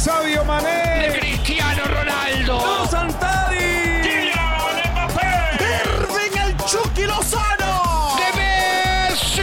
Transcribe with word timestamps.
Sabio 0.00 0.42
Mané. 0.46 1.18
Cristiano 1.20 1.82
Ronaldo. 1.84 2.86
Santari. 2.90 4.00
Kylian 4.02 4.92
Mbappé. 4.92 5.58
Irving 5.84 6.38
el 6.42 6.56
Chucky 6.64 7.02
Lozano. 7.02 8.16
De 8.16 8.32
Messi. 8.40 9.42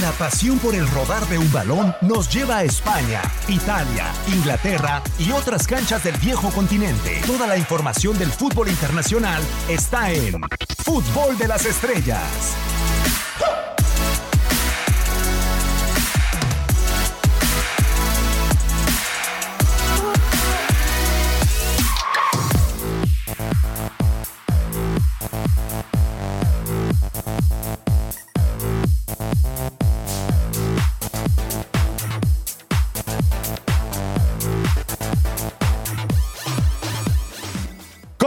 La 0.00 0.12
pasión 0.12 0.60
por 0.60 0.76
el 0.76 0.88
rodar 0.88 1.26
de 1.26 1.38
un 1.38 1.50
balón 1.50 1.96
nos 2.00 2.32
lleva 2.32 2.58
a 2.58 2.62
España, 2.62 3.22
Italia, 3.48 4.04
Inglaterra 4.28 5.02
y 5.18 5.32
otras 5.32 5.66
canchas 5.66 6.04
del 6.04 6.16
viejo 6.18 6.50
continente. 6.50 7.20
Toda 7.26 7.48
la 7.48 7.56
información 7.56 8.16
del 8.18 8.30
fútbol 8.30 8.68
internacional 8.68 9.42
está 9.68 10.12
en 10.12 10.40
Fútbol 10.84 11.36
de 11.38 11.48
las 11.48 11.66
Estrellas. 11.66 12.54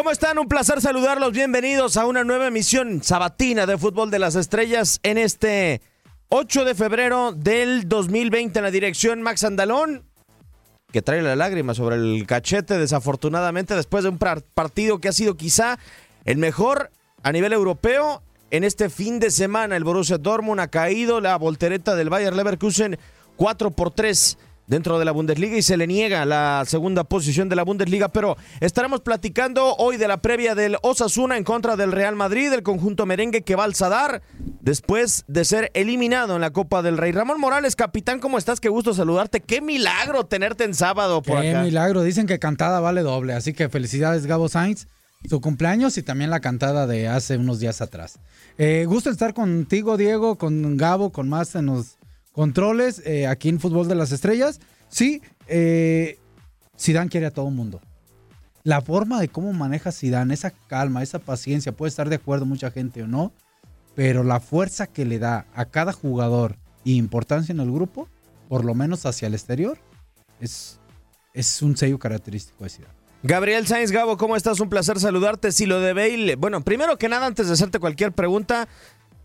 ¿Cómo 0.01 0.09
están? 0.09 0.39
Un 0.39 0.47
placer 0.47 0.81
saludarlos. 0.81 1.31
Bienvenidos 1.31 1.95
a 1.95 2.07
una 2.07 2.23
nueva 2.23 2.47
emisión 2.47 3.03
sabatina 3.03 3.67
de 3.67 3.77
Fútbol 3.77 4.09
de 4.09 4.17
las 4.17 4.33
Estrellas 4.33 4.99
en 5.03 5.19
este 5.19 5.79
8 6.29 6.65
de 6.65 6.73
febrero 6.73 7.33
del 7.33 7.87
2020 7.87 8.57
en 8.57 8.65
la 8.65 8.71
dirección 8.71 9.21
Max 9.21 9.43
Andalón, 9.43 10.03
que 10.91 11.03
trae 11.03 11.21
la 11.21 11.35
lágrima 11.35 11.75
sobre 11.75 11.97
el 11.97 12.25
cachete 12.25 12.79
desafortunadamente 12.79 13.75
después 13.75 14.01
de 14.03 14.09
un 14.09 14.17
par- 14.17 14.41
partido 14.41 14.97
que 14.97 15.07
ha 15.09 15.13
sido 15.13 15.37
quizá 15.37 15.77
el 16.25 16.39
mejor 16.39 16.89
a 17.21 17.31
nivel 17.31 17.53
europeo. 17.53 18.23
En 18.49 18.63
este 18.63 18.89
fin 18.89 19.19
de 19.19 19.29
semana 19.29 19.75
el 19.77 19.83
Borussia 19.83 20.17
Dortmund 20.17 20.61
ha 20.61 20.69
caído 20.69 21.21
la 21.21 21.35
voltereta 21.37 21.93
del 21.93 22.09
Bayer 22.09 22.35
Leverkusen 22.35 22.97
4 23.35 23.69
por 23.69 23.91
3 23.91 24.35
dentro 24.71 24.97
de 24.99 25.03
la 25.03 25.11
Bundesliga 25.11 25.57
y 25.57 25.61
se 25.61 25.75
le 25.75 25.85
niega 25.85 26.25
la 26.25 26.63
segunda 26.65 27.03
posición 27.03 27.49
de 27.49 27.57
la 27.57 27.63
Bundesliga, 27.63 28.07
pero 28.07 28.37
estaremos 28.61 29.01
platicando 29.01 29.75
hoy 29.75 29.97
de 29.97 30.07
la 30.07 30.21
previa 30.21 30.55
del 30.55 30.77
Osasuna 30.81 31.35
en 31.35 31.43
contra 31.43 31.75
del 31.75 31.91
Real 31.91 32.15
Madrid, 32.15 32.53
el 32.53 32.63
conjunto 32.63 33.05
merengue 33.05 33.41
que 33.41 33.57
va 33.57 33.65
al 33.65 33.75
Sadar 33.75 34.21
después 34.61 35.25
de 35.27 35.43
ser 35.43 35.71
eliminado 35.73 36.35
en 36.35 36.41
la 36.41 36.51
Copa 36.51 36.81
del 36.81 36.97
Rey. 36.97 37.11
Ramón 37.11 37.37
Morales, 37.37 37.75
capitán, 37.75 38.21
¿cómo 38.21 38.37
estás? 38.37 38.61
Qué 38.61 38.69
gusto 38.69 38.93
saludarte. 38.93 39.41
Qué 39.41 39.59
milagro 39.59 40.25
tenerte 40.25 40.63
en 40.63 40.73
sábado 40.73 41.21
por 41.21 41.41
Qué 41.41 41.49
acá. 41.49 41.63
milagro, 41.63 42.01
dicen 42.01 42.25
que 42.25 42.39
cantada 42.39 42.79
vale 42.79 43.01
doble, 43.01 43.33
así 43.33 43.51
que 43.51 43.67
felicidades 43.67 44.25
Gabo 44.25 44.47
Sainz, 44.47 44.87
su 45.29 45.41
cumpleaños 45.41 45.97
y 45.97 46.01
también 46.01 46.29
la 46.29 46.39
cantada 46.39 46.87
de 46.87 47.09
hace 47.09 47.35
unos 47.35 47.59
días 47.59 47.81
atrás. 47.81 48.19
Eh, 48.57 48.85
gusto 48.87 49.09
estar 49.09 49.33
contigo, 49.33 49.97
Diego, 49.97 50.37
con 50.37 50.77
Gabo, 50.77 51.11
con 51.11 51.27
más 51.27 51.55
en 51.55 51.65
los 51.65 51.97
controles, 52.31 53.01
eh, 53.05 53.27
aquí 53.27 53.49
en 53.49 53.59
Fútbol 53.59 53.87
de 53.87 53.95
las 53.95 54.11
Estrellas. 54.11 54.59
Sí, 54.89 55.21
eh, 55.47 56.17
quiere 57.09 57.25
a 57.25 57.31
todo 57.31 57.47
el 57.47 57.55
mundo. 57.55 57.81
La 58.63 58.81
forma 58.81 59.19
de 59.19 59.27
cómo 59.27 59.53
maneja 59.53 59.91
Zidane, 59.91 60.33
esa 60.33 60.51
calma, 60.51 61.01
esa 61.01 61.19
paciencia, 61.19 61.71
puede 61.71 61.89
estar 61.89 62.09
de 62.09 62.15
acuerdo 62.15 62.45
mucha 62.45 62.69
gente 62.71 63.01
o 63.03 63.07
no, 63.07 63.33
pero 63.95 64.23
la 64.23 64.39
fuerza 64.39 64.87
que 64.87 65.05
le 65.05 65.19
da 65.19 65.45
a 65.55 65.65
cada 65.65 65.93
jugador 65.93 66.57
y 66.83 66.97
importancia 66.97 67.53
en 67.53 67.59
el 67.59 67.71
grupo, 67.71 68.07
por 68.49 68.65
lo 68.65 68.75
menos 68.75 69.05
hacia 69.05 69.27
el 69.27 69.33
exterior, 69.33 69.77
es, 70.39 70.79
es 71.33 71.61
un 71.61 71.75
sello 71.75 71.97
característico 71.97 72.63
de 72.63 72.69
Zidane. 72.69 73.01
Gabriel 73.23 73.67
Sainz 73.67 73.91
Gabo, 73.91 74.17
¿cómo 74.17 74.35
estás? 74.35 74.59
Un 74.59 74.69
placer 74.69 74.99
saludarte. 74.99 75.51
Si 75.51 75.67
lo 75.67 75.79
de 75.79 75.93
Bale, 75.93 76.35
bueno, 76.35 76.61
primero 76.61 76.97
que 76.97 77.07
nada, 77.07 77.27
antes 77.27 77.47
de 77.47 77.53
hacerte 77.53 77.77
cualquier 77.79 78.13
pregunta, 78.13 78.67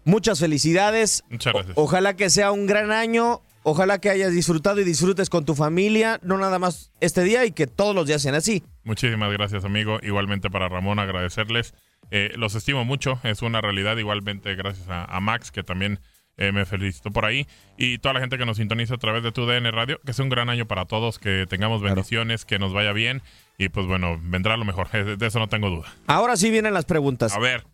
muchas 0.07 0.41
felicidades. 0.41 1.23
Muchas 1.29 1.53
gracias. 1.53 1.77
O- 1.77 1.83
ojalá 1.83 2.17
que 2.17 2.31
sea 2.31 2.51
un 2.53 2.67
gran 2.67 2.91
año. 2.93 3.43
Ojalá 3.69 3.99
que 3.99 4.09
hayas 4.11 4.31
disfrutado 4.33 4.81
y 4.81 4.85
disfrutes 4.85 5.29
con 5.29 5.45
tu 5.45 5.57
familia, 5.57 6.21
no 6.23 6.39
nada 6.39 6.61
más 6.61 6.93
este 7.01 7.25
día 7.25 7.45
y 7.47 7.51
que 7.51 7.67
todos 7.67 7.97
los 7.97 8.07
días 8.07 8.23
sean 8.23 8.37
así. 8.37 8.63
Muchísimas 8.85 9.33
gracias, 9.33 9.65
amigo. 9.65 9.99
Igualmente 10.05 10.49
para 10.51 10.69
Ramón, 10.69 11.01
agradecerles. 11.01 11.75
Eh, 12.13 12.31
los 12.37 12.55
estimo 12.55 12.85
mucho, 12.85 13.19
es 13.25 13.43
una 13.43 13.61
realidad. 13.61 13.97
Igualmente 13.97 14.55
gracias 14.55 14.89
a, 14.89 15.05
a 15.05 15.19
Max, 15.19 15.51
que 15.51 15.65
también 15.65 15.99
eh, 16.37 16.53
me 16.53 16.65
felicitó 16.65 17.11
por 17.11 17.25
ahí. 17.25 17.49
Y 17.77 17.99
toda 17.99 18.15
la 18.15 18.21
gente 18.21 18.39
que 18.39 18.47
nos 18.47 18.59
sintoniza 18.59 18.95
a 18.95 18.99
través 18.99 19.25
de 19.25 19.33
tu 19.33 19.47
DN 19.47 19.69
Radio, 19.73 20.01
que 20.07 20.13
sea 20.13 20.23
un 20.23 20.29
gran 20.29 20.49
año 20.49 20.67
para 20.67 20.85
todos, 20.85 21.19
que 21.19 21.47
tengamos 21.49 21.83
bendiciones, 21.83 22.45
que 22.45 22.61
nos 22.61 22.73
vaya 22.73 22.93
bien. 22.93 23.21
Y 23.59 23.69
pues 23.71 23.87
bueno, 23.89 24.17
vendrá 24.23 24.57
lo 24.57 24.65
mejor, 24.65 24.89
de 25.19 25.27
eso 25.27 25.41
no 25.41 25.49
tengo 25.49 25.71
duda. 25.71 25.93
Ahora 26.07 26.37
sí 26.37 26.51
vienen 26.53 26.73
las 26.73 26.85
preguntas. 26.85 27.35
A 27.35 27.41
ver, 27.41 27.67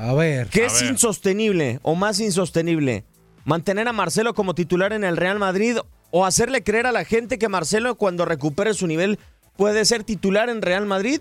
A 0.00 0.14
ver, 0.14 0.46
¿Qué 0.48 0.62
a 0.62 0.66
es 0.66 0.80
ver. 0.80 0.92
insostenible 0.92 1.80
o 1.82 1.96
más 1.96 2.20
insostenible? 2.20 3.04
¿Mantener 3.44 3.88
a 3.88 3.92
Marcelo 3.92 4.32
como 4.32 4.54
titular 4.54 4.92
en 4.92 5.02
el 5.02 5.16
Real 5.16 5.40
Madrid 5.40 5.78
o 6.12 6.24
hacerle 6.24 6.62
creer 6.62 6.86
a 6.86 6.92
la 6.92 7.04
gente 7.04 7.36
que 7.36 7.48
Marcelo 7.48 7.96
cuando 7.96 8.24
recupere 8.24 8.74
su 8.74 8.86
nivel 8.86 9.18
puede 9.56 9.84
ser 9.84 10.04
titular 10.04 10.50
en 10.50 10.62
Real 10.62 10.86
Madrid? 10.86 11.20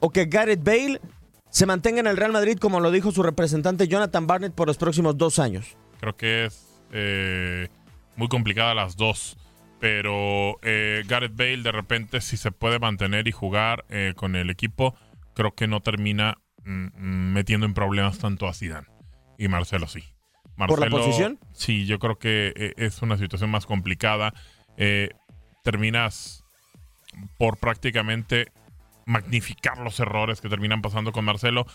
¿O 0.00 0.10
que 0.10 0.24
Gareth 0.24 0.64
Bale 0.64 1.00
se 1.48 1.64
mantenga 1.64 2.00
en 2.00 2.08
el 2.08 2.16
Real 2.16 2.32
Madrid 2.32 2.58
como 2.58 2.80
lo 2.80 2.90
dijo 2.90 3.12
su 3.12 3.22
representante 3.22 3.86
Jonathan 3.86 4.26
Barnett 4.26 4.52
por 4.52 4.66
los 4.66 4.78
próximos 4.78 5.16
dos 5.16 5.38
años? 5.38 5.76
creo 6.00 6.16
que 6.16 6.46
es 6.46 6.66
eh, 6.90 7.68
muy 8.16 8.26
complicada 8.26 8.74
las 8.74 8.96
dos. 8.96 9.36
Pero 9.78 10.58
eh, 10.62 11.04
Gareth 11.06 11.36
Bale 11.36 11.62
de 11.62 11.70
repente 11.70 12.20
si 12.20 12.36
se 12.36 12.50
puede 12.50 12.80
mantener 12.80 13.28
y 13.28 13.32
jugar 13.32 13.84
eh, 13.88 14.14
con 14.16 14.34
el 14.34 14.50
equipo, 14.50 14.96
creo 15.34 15.54
que 15.54 15.68
no 15.68 15.80
termina 15.80 16.38
metiendo 16.64 17.66
en 17.66 17.74
problemas 17.74 18.18
tanto 18.18 18.48
a 18.48 18.54
Zidane. 18.54 18.86
Y 19.38 19.48
Marcelo 19.48 19.86
sí. 19.86 20.04
¿Por 20.56 20.78
la 20.78 20.86
Marcelo, 20.86 20.96
posición? 20.98 21.38
Sí, 21.52 21.86
yo 21.86 21.98
creo 21.98 22.18
que 22.18 22.52
eh, 22.54 22.74
es 22.76 23.02
una 23.02 23.16
situación 23.16 23.50
más 23.50 23.66
complicada. 23.66 24.32
Eh, 24.76 25.10
terminas 25.64 26.44
por 27.38 27.56
prácticamente 27.58 28.52
magnificar 29.06 29.78
los 29.78 29.98
errores 30.00 30.40
que 30.40 30.48
terminan 30.48 30.82
pasando 30.82 31.12
con 31.12 31.24
Marcelo. 31.24 31.66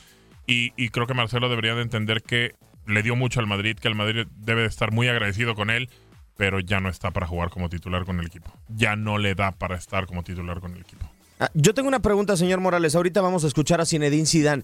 Y, 0.45 0.73
y 0.77 0.89
creo 0.89 1.07
que 1.07 1.13
Marcelo 1.13 1.49
debería 1.49 1.75
de 1.75 1.81
entender 1.81 2.23
que 2.23 2.55
le 2.85 3.03
dio 3.03 3.15
mucho 3.15 3.39
al 3.39 3.47
Madrid, 3.47 3.77
que 3.77 3.87
el 3.87 3.95
Madrid 3.95 4.27
debe 4.37 4.61
de 4.61 4.67
estar 4.67 4.91
muy 4.91 5.07
agradecido 5.09 5.55
con 5.55 5.69
él, 5.69 5.89
pero 6.37 6.59
ya 6.59 6.79
no 6.79 6.89
está 6.89 7.11
para 7.11 7.27
jugar 7.27 7.49
como 7.49 7.69
titular 7.69 8.05
con 8.05 8.19
el 8.19 8.27
equipo. 8.27 8.51
Ya 8.69 8.95
no 8.95 9.17
le 9.17 9.35
da 9.35 9.51
para 9.51 9.75
estar 9.75 10.05
como 10.05 10.23
titular 10.23 10.61
con 10.61 10.73
el 10.73 10.81
equipo. 10.81 11.09
Ah, 11.39 11.49
Yo 11.53 11.73
tengo 11.73 11.87
una 11.87 12.01
pregunta, 12.01 12.35
señor 12.35 12.59
Morales. 12.59 12.95
Ahorita 12.95 13.21
vamos 13.21 13.43
a 13.43 13.47
escuchar 13.47 13.81
a 13.81 13.85
Zinedine 13.85 14.25
Zidane. 14.25 14.63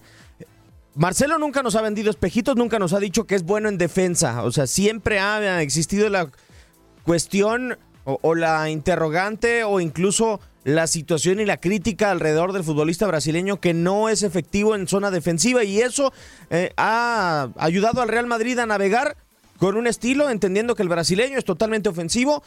Marcelo 0.96 1.38
nunca 1.38 1.62
nos 1.62 1.74
ha 1.74 1.82
vendido 1.82 2.10
espejitos, 2.10 2.56
nunca 2.56 2.78
nos 2.78 2.92
ha 2.92 3.00
dicho 3.00 3.26
que 3.26 3.34
es 3.34 3.42
bueno 3.42 3.68
en 3.68 3.78
defensa. 3.78 4.44
O 4.44 4.52
sea, 4.52 4.66
siempre 4.66 5.18
ha 5.18 5.60
existido 5.60 6.08
la 6.08 6.30
cuestión 7.04 7.78
o, 8.04 8.34
la 8.34 8.70
interrogante 8.70 9.64
o 9.64 9.80
incluso 9.80 10.40
la 10.62 10.86
situación 10.86 11.40
y 11.40 11.44
la 11.44 11.58
crítica 11.58 12.10
alrededor 12.10 12.52
del 12.52 12.64
futbolista 12.64 13.06
brasileño 13.06 13.60
que 13.60 13.74
no 13.74 14.08
es 14.08 14.22
efectivo 14.22 14.74
en 14.74 14.88
zona 14.88 15.10
defensiva 15.10 15.64
y 15.64 15.80
eso 15.80 16.12
eh, 16.50 16.72
ha 16.76 17.48
ayudado 17.56 18.00
al 18.00 18.08
Real 18.08 18.26
Madrid 18.26 18.58
a 18.58 18.66
navegar 18.66 19.16
con 19.58 19.76
un 19.76 19.86
estilo, 19.86 20.30
entendiendo 20.30 20.74
que 20.74 20.82
el 20.82 20.88
brasileño 20.88 21.38
es 21.38 21.44
totalmente 21.44 21.88
ofensivo. 21.88 22.42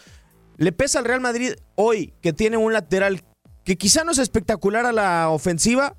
Le 0.57 0.71
pesa 0.71 0.99
al 0.99 1.05
Real 1.05 1.21
Madrid 1.21 1.53
hoy 1.75 2.13
que 2.21 2.33
tiene 2.33 2.57
un 2.57 2.73
lateral 2.73 3.23
que 3.67 3.77
quizá 3.77 4.05
no 4.05 4.13
es 4.13 4.17
espectacular 4.17 4.85
a 4.85 4.93
la 4.93 5.27
ofensiva, 5.29 5.93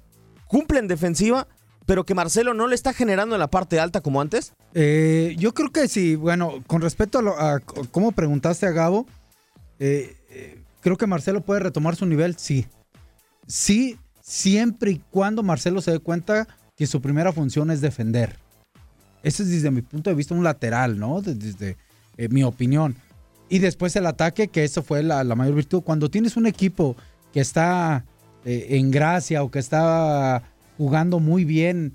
cumple 0.47 0.79
en 0.79 0.89
defensiva, 0.89 1.47
pero 1.85 2.05
que 2.07 2.15
Marcelo 2.15 2.55
no 2.55 2.67
le 2.67 2.75
está 2.75 2.95
generando 2.95 3.35
en 3.35 3.41
la 3.41 3.51
parte 3.51 3.79
alta 3.79 4.01
como 4.01 4.23
antes. 4.23 4.55
eh, 4.73 5.37
yo 5.39 5.53
creo 5.53 5.71
que 5.71 5.87
sí, 5.87 6.17
bueno, 6.17 6.65
con 6.67 6.81
respecto 6.81 7.19
a, 7.19 7.61
cómo 7.91 8.13
preguntaste 8.13 8.65
a 8.65 8.71
Gabo, 8.71 9.07
eh, 9.81 10.17
eh, 10.31 10.63
creo 10.81 10.97
que 10.97 11.07
Marcelo 11.07 11.43
puede 11.43 11.61
retomar 11.61 11.95
su 11.95 12.07
nivel, 12.07 12.39
sí. 12.39 12.67
Sí, 13.47 13.99
siempre 14.23 14.93
y 14.93 15.03
cuando 15.11 15.43
Marcelo 15.43 15.83
se 15.83 15.91
dé 15.91 15.99
cuenta 15.99 16.49
que 16.75 16.87
su 16.87 17.03
primera 17.03 17.35
función 17.35 17.71
es 17.71 17.83
defender. 17.83 18.39
Ese 19.23 19.43
es 19.43 19.51
desde 19.51 19.71
mi 19.71 19.83
punto 19.83 20.09
de 20.09 20.17
vista 20.17 20.35
un 20.35 20.43
lateral, 20.43 20.99
¿no? 20.99 21.21
De- 21.21 21.35
Desde, 21.35 21.77
mi 22.31 22.45
opinión. 22.45 22.97
Y 23.51 23.59
después 23.59 23.95
el 23.97 24.07
ataque, 24.07 24.49
que 24.49 24.65
eso 24.65 24.83
fue 24.83 25.03
la 25.03 25.23
mayor 25.35 25.55
virtud. 25.55 25.83
Cuando 25.83 26.11
tienes 26.11 26.37
un 26.39 26.47
equipo 26.47 26.97
que 27.33 27.41
está 27.41 28.05
eh, 28.45 28.67
en 28.71 28.91
gracia 28.91 29.43
o 29.43 29.51
que 29.51 29.59
está 29.59 30.43
jugando 30.77 31.21
muy 31.21 31.45
bien 31.45 31.95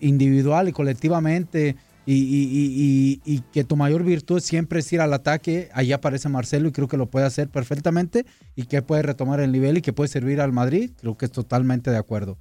individual 0.00 0.68
y 0.68 0.72
colectivamente 0.72 1.76
y, 2.10 3.42
que 3.52 3.64
tu 3.64 3.76
mayor 3.76 4.02
virtud 4.02 4.40
siempre 4.40 4.80
es 4.80 4.90
ir 4.92 5.00
al 5.02 5.12
ataque, 5.12 5.68
ahí 5.74 5.92
aparece 5.92 6.30
Marcelo 6.30 6.68
y 6.68 6.72
creo 6.72 6.88
que 6.88 6.96
lo 6.96 7.10
puede 7.10 7.26
hacer 7.26 7.48
perfectamente 7.48 8.24
y 8.56 8.64
que 8.64 8.80
puede 8.80 9.02
retomar 9.02 9.40
el 9.40 9.52
nivel 9.52 9.78
y 9.78 9.82
que 9.82 9.92
puede 9.92 10.08
servir 10.08 10.40
al 10.40 10.52
Madrid, 10.52 10.90
creo 10.98 11.18
que 11.18 11.26
es 11.26 11.32
totalmente 11.32 11.90
de 11.90 11.98
acuerdo. 11.98 12.38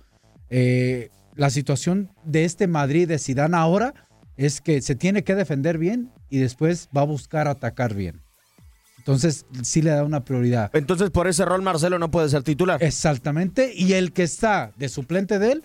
Eh, 0.49 1.09
la 1.35 1.49
situación 1.49 2.09
de 2.23 2.45
este 2.45 2.67
Madrid 2.67 3.09
de 3.09 3.19
Zidane 3.19 3.57
ahora 3.57 3.93
es 4.37 4.61
que 4.61 4.81
se 4.81 4.95
tiene 4.95 5.23
que 5.23 5.35
defender 5.35 5.77
bien 5.77 6.11
y 6.29 6.37
después 6.37 6.87
va 6.95 7.01
a 7.01 7.05
buscar 7.05 7.49
atacar 7.49 7.93
bien. 7.93 8.21
Entonces, 9.07 9.45
sí 9.63 9.81
le 9.81 9.91
da 9.91 10.03
una 10.03 10.25
prioridad. 10.25 10.69
Entonces, 10.75 11.11
por 11.11 11.27
ese 11.29 11.45
rol, 11.45 11.61
Marcelo 11.61 11.97
no 11.97 12.11
puede 12.11 12.27
ser 12.27 12.43
titular. 12.43 12.83
Exactamente. 12.83 13.71
Y 13.73 13.93
el 13.93 14.11
que 14.11 14.23
está 14.23 14.73
de 14.75 14.89
suplente 14.89 15.39
de 15.39 15.53
él 15.53 15.63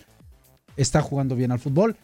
está 0.77 1.01
jugando 1.01 1.35
bien 1.35 1.51
al 1.51 1.59
fútbol. 1.59 1.97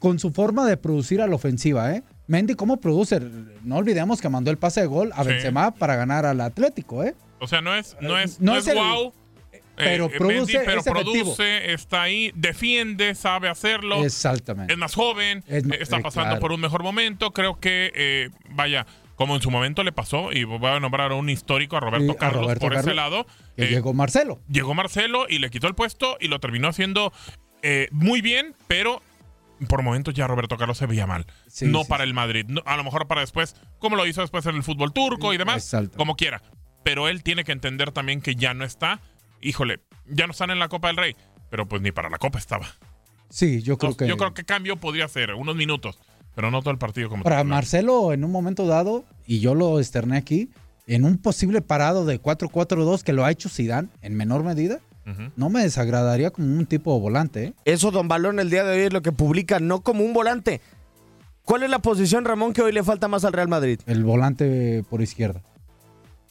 Con 0.00 0.18
su 0.18 0.32
forma 0.32 0.66
de 0.66 0.76
producir 0.76 1.20
a 1.22 1.28
la 1.28 1.36
ofensiva, 1.36 1.94
¿eh? 1.94 2.02
Mendy, 2.26 2.54
¿cómo 2.54 2.80
produce? 2.80 3.20
No 3.62 3.76
olvidemos 3.76 4.20
que 4.20 4.28
mandó 4.28 4.50
el 4.50 4.56
pase 4.58 4.80
de 4.80 4.86
gol 4.88 5.12
a 5.14 5.22
Sí. 5.22 5.28
Benzema 5.28 5.70
para 5.72 5.94
ganar 5.94 6.26
al 6.26 6.40
Atlético, 6.40 7.04
¿eh? 7.04 7.14
O 7.38 7.46
sea, 7.46 7.60
no 7.60 7.72
es, 7.74 7.96
no 8.00 8.18
es, 8.18 8.40
no 8.40 8.52
no 8.52 8.58
es 8.58 8.66
es 8.66 8.72
el- 8.72 8.78
wow. 8.78 9.12
pero 9.76 10.06
eh, 10.06 10.12
produce, 10.18 10.52
Mendy, 10.58 10.66
pero 10.66 10.80
es 10.80 10.86
produce, 10.86 11.72
está 11.72 12.02
ahí, 12.02 12.32
defiende, 12.34 13.14
sabe 13.14 13.48
hacerlo. 13.48 14.02
Exactamente. 14.04 14.72
es 14.72 14.78
más 14.78 14.94
joven, 14.94 15.44
Es 15.46 15.64
eh, 15.64 15.68
está 15.80 15.98
eh, 15.98 16.02
pasando 16.02 16.30
claro. 16.30 16.40
por 16.40 16.50
un 16.52 16.60
mejor 16.60 16.82
momento. 16.82 17.30
Creo 17.32 17.60
que, 17.60 17.92
eh, 17.94 18.30
vaya, 18.50 18.86
como 19.20 19.36
en 19.36 19.42
su 19.42 19.50
momento 19.50 19.84
le 19.84 19.92
pasó, 19.92 20.32
y 20.32 20.44
voy 20.44 20.64
a 20.66 20.80
nombrar 20.80 21.12
a 21.12 21.14
un 21.14 21.28
histórico, 21.28 21.76
a 21.76 21.80
Roberto 21.80 22.12
a 22.12 22.16
Carlos, 22.16 22.44
Roberto 22.44 22.60
por 22.66 22.74
ese 22.74 22.94
lado. 22.94 23.26
Que 23.54 23.64
eh, 23.64 23.68
llegó 23.68 23.92
Marcelo. 23.92 24.40
llegó 24.48 24.72
Marcelo 24.72 25.26
y 25.28 25.40
le 25.40 25.50
quitó 25.50 25.66
el 25.66 25.74
puesto 25.74 26.16
y 26.20 26.28
lo 26.28 26.40
terminó 26.40 26.68
haciendo 26.68 27.12
eh, 27.60 27.88
muy 27.92 28.22
bien, 28.22 28.54
pero 28.66 29.02
por 29.68 29.82
momentos 29.82 30.14
ya 30.14 30.26
Roberto 30.26 30.56
Carlos 30.56 30.78
se 30.78 30.86
veía 30.86 31.06
mal. 31.06 31.26
Sí, 31.48 31.66
no 31.66 31.82
sí, 31.82 31.88
para 31.90 32.04
el 32.04 32.14
Madrid, 32.14 32.46
no- 32.48 32.62
a 32.64 32.78
lo 32.78 32.82
mejor 32.84 33.08
para 33.08 33.20
después, 33.20 33.56
como 33.78 33.94
lo 33.94 34.06
hizo 34.06 34.22
después 34.22 34.46
en 34.46 34.56
el 34.56 34.62
fútbol 34.62 34.94
turco 34.94 35.34
y 35.34 35.36
demás, 35.36 35.64
Exacto. 35.64 35.98
como 35.98 36.16
quiera. 36.16 36.40
Pero 36.82 37.06
él 37.08 37.22
tiene 37.22 37.44
que 37.44 37.52
entender 37.52 37.92
también 37.92 38.22
que 38.22 38.36
ya 38.36 38.54
no 38.54 38.64
está. 38.64 39.00
Híjole, 39.42 39.80
ya 40.06 40.26
no 40.26 40.30
están 40.30 40.50
en 40.50 40.58
la 40.58 40.68
Copa 40.68 40.88
del 40.88 40.96
Rey, 40.96 41.14
pero 41.50 41.68
pues 41.68 41.82
ni 41.82 41.92
para 41.92 42.08
la 42.08 42.16
Copa 42.16 42.38
estaba. 42.38 42.68
Sí, 43.28 43.60
yo 43.62 43.76
creo 43.76 43.94
que. 43.98 44.08
Yo 44.08 44.16
creo 44.16 44.32
que 44.32 44.44
cambio 44.44 44.76
podría 44.76 45.06
ser 45.08 45.34
unos 45.34 45.56
minutos, 45.56 45.98
pero 46.34 46.50
no 46.50 46.60
todo 46.60 46.70
el 46.70 46.78
partido 46.78 47.08
como 47.08 47.22
Para 47.24 47.36
titular. 47.36 47.56
Marcelo, 47.56 48.12
en 48.12 48.24
un 48.24 48.30
momento 48.30 48.66
dado, 48.66 49.04
y 49.26 49.40
yo 49.40 49.54
lo 49.54 49.78
externé 49.78 50.16
aquí, 50.16 50.50
en 50.86 51.04
un 51.04 51.18
posible 51.18 51.60
parado 51.62 52.04
de 52.04 52.20
4-4-2 52.20 53.02
que 53.02 53.12
lo 53.12 53.24
ha 53.24 53.30
hecho 53.30 53.48
Zidane 53.48 53.88
en 54.02 54.16
menor 54.16 54.42
medida, 54.42 54.80
no 55.34 55.48
me 55.48 55.62
desagradaría 55.62 56.30
como 56.30 56.46
un 56.46 56.66
tipo 56.66 56.98
volante. 57.00 57.46
¿eh? 57.46 57.54
Eso, 57.64 57.90
Don 57.90 58.06
Balón, 58.06 58.38
el 58.38 58.48
día 58.48 58.62
de 58.62 58.76
hoy 58.76 58.82
es 58.86 58.92
lo 58.92 59.02
que 59.02 59.10
publica, 59.10 59.58
no 59.58 59.80
como 59.80 60.04
un 60.04 60.12
volante. 60.12 60.60
¿Cuál 61.44 61.64
es 61.64 61.70
la 61.70 61.80
posición, 61.80 62.24
Ramón, 62.24 62.52
que 62.52 62.62
hoy 62.62 62.70
le 62.70 62.84
falta 62.84 63.08
más 63.08 63.24
al 63.24 63.32
Real 63.32 63.48
Madrid? 63.48 63.80
El 63.86 64.04
volante 64.04 64.84
por 64.88 65.02
izquierda. 65.02 65.42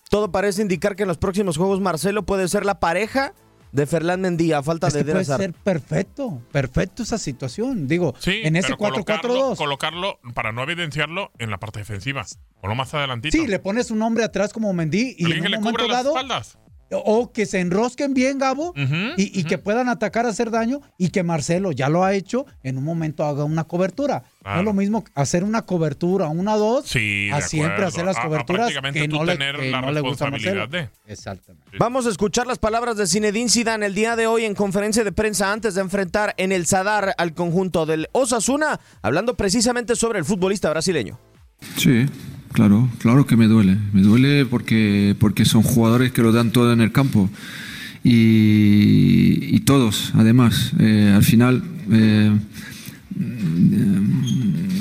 Todo 0.09 0.31
parece 0.31 0.61
indicar 0.61 0.95
que 0.95 1.03
en 1.03 1.09
los 1.09 1.17
próximos 1.17 1.57
juegos 1.57 1.81
Marcelo 1.81 2.23
puede 2.23 2.47
ser 2.47 2.65
la 2.65 2.79
pareja 2.79 3.33
de 3.71 3.85
Ferland 3.85 4.21
Mendy 4.23 4.51
a 4.53 4.63
falta 4.63 4.87
Es 4.87 4.93
de 4.93 5.05
que 5.05 5.11
puede 5.11 5.25
ser 5.25 5.53
perfecto, 5.53 6.41
perfecto 6.51 7.03
esa 7.03 7.17
situación. 7.17 7.87
Digo, 7.87 8.15
Sí, 8.19 8.41
en 8.43 8.55
ese 8.55 8.75
pero 8.75 8.91
colocarlo, 8.91 9.51
4-4-2. 9.53 9.57
colocarlo, 9.57 10.19
para 10.33 10.51
no 10.51 10.63
evidenciarlo, 10.63 11.31
en 11.39 11.51
la 11.51 11.57
parte 11.59 11.79
defensiva. 11.79 12.25
O 12.61 12.67
lo 12.67 12.75
más 12.75 12.93
adelantito. 12.93 13.37
Sí, 13.37 13.47
le 13.47 13.59
pones 13.59 13.91
un 13.91 14.01
hombre 14.01 14.23
atrás 14.23 14.51
como 14.53 14.73
Mendy 14.73 15.15
y 15.17 15.31
en 15.31 15.39
un 15.45 15.51
le 15.51 15.59
momento 15.59 15.87
dado, 15.87 16.09
espaldas. 16.09 16.57
O 16.91 17.31
que 17.31 17.45
se 17.45 17.59
enrosquen 17.59 18.13
bien, 18.13 18.37
Gabo, 18.39 18.73
y, 19.17 19.39
y 19.39 19.43
que 19.43 19.57
puedan 19.57 19.89
atacar, 19.89 20.25
hacer 20.25 20.49
daño, 20.51 20.81
y 20.97 21.09
que 21.09 21.23
Marcelo 21.23 21.71
ya 21.71 21.89
lo 21.89 22.03
ha 22.03 22.13
hecho, 22.13 22.45
en 22.63 22.77
un 22.77 22.83
momento 22.83 23.23
haga 23.25 23.43
una 23.43 23.63
cobertura. 23.65 24.23
No 24.43 24.59
es 24.59 24.65
lo 24.65 24.73
mismo 24.73 25.03
hacer 25.15 25.43
una 25.43 25.61
cobertura, 25.63 26.27
una, 26.29 26.55
dos, 26.55 26.87
Sí, 26.87 27.29
a 27.31 27.41
siempre 27.41 27.73
acuerdo. 27.73 27.87
hacer 27.89 28.05
las 28.05 28.17
A- 28.17 28.21
a 28.21 28.23
coberturas 28.25 28.61
prácticamente 28.71 28.99
que 29.01 29.07
no 29.07 29.23
le, 29.23 29.33
tener 29.33 29.57
que 29.57 29.69
la 29.69 29.81
no 29.81 29.91
le 29.91 30.01
gusta 30.01 30.25
a 30.27 30.31
Marcelo. 30.31 30.61
responsabilidad 30.61 30.89
de. 31.05 31.13
Exactamente. 31.13 31.77
Vamos 31.77 32.05
a 32.07 32.09
escuchar 32.09 32.47
las 32.47 32.57
palabras 32.57 32.97
de 32.97 33.05
Zinedine 33.05 33.49
Zidane 33.49 33.85
el 33.85 33.93
día 33.93 34.15
de 34.15 34.25
hoy 34.27 34.45
en 34.45 34.55
conferencia 34.55 35.03
de 35.03 35.11
prensa 35.11 35.51
antes 35.51 35.75
de 35.75 35.81
enfrentar 35.81 36.33
en 36.37 36.51
el 36.51 36.65
Sadar 36.65 37.13
al 37.17 37.33
conjunto 37.33 37.85
del 37.85 38.07
Osasuna, 38.13 38.79
hablando 39.03 39.35
precisamente 39.35 39.95
sobre 39.95 40.17
el 40.19 40.25
futbolista 40.25 40.69
brasileño. 40.71 41.19
Sí, 41.77 42.05
claro, 42.51 42.89
claro 42.99 43.25
que 43.25 43.35
me 43.35 43.47
duele. 43.47 43.77
Me 43.93 44.01
duele 44.01 44.45
porque, 44.45 45.15
porque 45.19 45.45
son 45.45 45.63
jugadores 45.63 46.11
que 46.11 46.21
lo 46.21 46.31
dan 46.31 46.51
todo 46.51 46.73
en 46.73 46.81
el 46.81 46.91
campo. 46.91 47.29
Y, 48.03 49.59
todos, 49.61 50.13
además, 50.15 50.71
eh, 50.79 51.11
al 51.13 51.23
final 51.23 51.63
eh, 51.91 52.31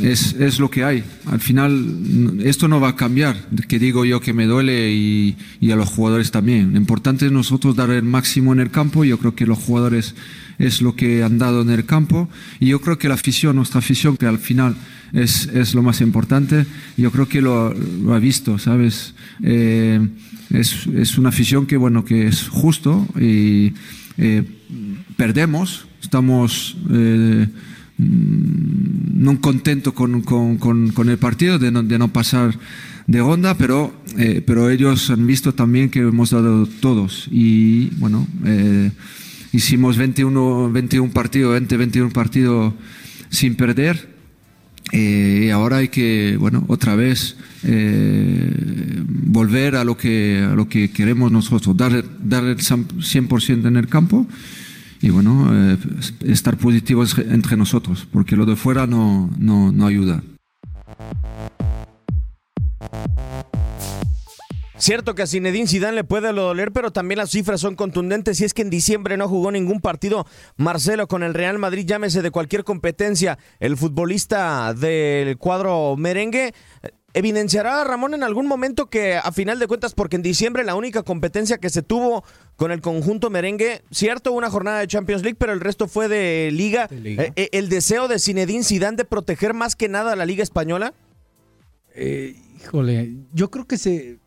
es, 0.03 0.35
es 0.35 0.61
lo 0.61 0.71
que 0.71 0.85
hay. 0.85 1.03
Al 1.27 1.41
final 1.41 2.41
esto 2.45 2.69
no 2.69 2.81
va 2.81 2.91
a 2.91 2.97
cambiar, 2.97 3.37
que 3.69 3.79
digo 3.79 4.05
yo 4.05 4.21
que 4.21 4.33
me 4.33 4.47
duele 4.47 4.93
y, 4.93 5.37
y 5.61 5.71
a 5.73 5.77
los 5.77 5.89
jugadores 5.89 6.31
también. 6.31 6.73
Lo 6.73 6.79
importante 6.79 7.27
es 7.27 7.33
nosotros 7.33 7.77
dar 7.77 7.91
el 7.91 8.05
máximo 8.05 8.53
en 8.53 8.61
el 8.61 8.71
campo. 8.71 9.05
Yo 9.05 9.19
creo 9.19 9.35
que 9.35 9.47
los 9.47 9.59
jugadores 9.59 10.15
es 10.59 10.83
lo 10.83 10.95
que 10.95 11.23
han 11.23 11.39
dado 11.39 11.63
en 11.63 11.71
el 11.71 11.85
campo 11.85 12.29
y 12.61 12.67
yo 12.67 12.81
creo 12.81 12.99
que 12.99 13.09
la 13.09 13.15
afición, 13.15 13.57
nuestra 13.57 13.79
afición, 13.79 14.17
que 14.17 14.27
al 14.27 14.39
final 14.39 14.77
es, 15.13 15.47
es 15.47 15.75
lo 15.75 15.83
más 15.83 16.01
importante, 16.01 16.67
yo 16.97 17.11
creo 17.11 17.29
que 17.29 17.41
lo, 17.41 17.73
lo 17.75 18.15
ha 18.15 18.19
visto, 18.19 18.59
¿sabes? 18.59 19.15
Eh, 19.43 20.01
es, 20.51 20.87
es 20.87 21.19
una 21.19 21.29
afición 21.31 21.67
que, 21.67 21.77
bueno, 21.77 22.05
que 22.05 22.27
es 22.27 22.49
justo 22.49 23.07
y 23.21 23.73
eh, 24.19 24.43
perdemos, 25.17 25.87
estamos... 26.03 26.77
eh, 26.91 27.47
no 28.01 29.41
contento 29.41 29.93
con, 29.93 30.23
con- 30.23 30.57
con- 30.59 31.09
el 31.09 31.19
partido, 31.19 31.59
de 31.59 31.73
no, 31.73 31.83
de 31.83 31.99
no 31.99 32.13
pasar 32.13 32.57
de 33.09 33.19
ronda, 33.19 33.57
pero, 33.59 33.93
eh, 34.17 34.41
pero 34.47 34.71
ellos 34.71 35.11
han 35.11 35.27
visto 35.27 35.53
también 35.53 35.91
que 35.91 35.99
hemos 36.01 36.31
dado 36.31 36.67
todos. 36.67 37.27
Y 37.33 37.89
bueno, 37.97 38.27
hicimos 39.53 39.97
21, 39.97 40.71
21 40.71 41.11
partidos, 41.13 41.53
20, 41.55 41.77
21 41.77 42.11
partidos 42.11 42.75
sin 43.31 43.57
perder. 43.57 44.18
Eh, 44.93 45.51
ahora 45.53 45.79
hay 45.79 45.89
que, 45.89 46.37
bueno, 46.39 46.65
otra 46.69 46.95
vez 46.95 47.37
eh, 47.65 49.03
volver 49.07 49.77
a 49.77 49.85
lo 49.85 49.97
que, 49.97 50.47
a 50.49 50.55
lo 50.55 50.69
que 50.69 50.91
queremos 50.91 51.31
nosotros, 51.31 51.77
dar, 51.77 52.05
dar 52.21 52.45
el 52.45 52.57
100% 52.57 53.67
en 53.67 53.77
el 53.77 53.89
campo 53.89 54.27
y 55.01 55.11
bueno, 55.11 55.51
eh, 55.53 55.79
estar 56.25 56.57
positivos 56.57 57.17
entre 57.19 57.57
nosotros, 57.57 58.07
porque 58.11 58.37
lo 58.37 58.47
de 58.47 58.57
fuera 58.57 58.87
no, 58.87 59.31
no, 59.39 59.73
no 59.73 59.87
ayuda. 59.87 60.23
Cierto 64.79 65.15
que 65.15 65.23
a 65.23 65.27
Zinedine 65.27 65.67
Zidane 65.67 65.95
le 65.95 66.05
puede 66.05 66.33
doler, 66.33 66.73
pero 66.73 66.93
también 66.93 67.19
las 67.19 67.31
cifras 67.31 67.61
son 67.61 67.75
contundentes. 67.75 68.41
Y 68.41 68.45
es 68.45 68.55
que 68.55 68.63
en 68.63 68.71
diciembre 68.71 69.17
no 69.17 69.29
jugó 69.29 69.51
ningún 69.51 69.81
partido 69.81 70.27
Marcelo 70.57 71.09
con 71.09 71.23
el 71.23 71.35
Real 71.35 71.59
Madrid, 71.59 71.85
llámese 71.87 72.23
de 72.23 72.31
cualquier 72.31 72.65
competencia. 72.65 73.39
El 73.61 73.77
futbolista 73.77 74.75
del 74.75 75.37
cuadro 75.37 75.97
merengue 75.97 76.55
eh, 76.83 76.91
evidenciará 77.15 77.83
Ramón 77.85 78.15
en 78.15 78.23
algún 78.23 78.47
momento 78.47 78.87
que 78.87 79.17
a 79.17 79.33
final 79.33 79.59
de 79.59 79.67
cuentas, 79.67 79.95
porque 79.95 80.17
en 80.17 80.23
diciembre 80.23 80.65
la 80.65 80.75
única 80.75 81.03
competencia 81.03 81.59
que 81.59 81.71
se 81.71 81.83
tuvo 81.83 82.25
con 82.57 82.71
el 82.71 82.81
conjunto 82.81 83.31
merengue, 83.31 83.83
cierto, 83.91 84.33
una 84.33 84.51
jornada 84.51 84.81
de 84.81 84.87
Champions 84.87 85.23
League, 85.23 85.37
pero 85.39 85.53
el 85.53 85.61
resto 85.61 85.89
fue 85.89 86.09
de 86.09 86.51
liga. 86.53 86.87
De 86.87 87.01
liga. 87.01 87.25
Eh, 87.25 87.33
eh, 87.37 87.49
el 87.53 87.69
deseo 87.69 88.09
de 88.09 88.19
Zinedine 88.19 88.65
Zidane 88.65 88.97
de 88.97 89.05
proteger 89.05 89.55
más 89.55 89.75
que 89.75 89.89
nada 89.89 90.13
a 90.13 90.17
la 90.17 90.27
liga 90.27 90.43
española. 90.43 90.95
Eh, 91.95 92.37
híjole, 92.61 93.15
yo 93.33 93.51
creo 93.51 93.67
que 93.67 93.79
se. 93.79 94.19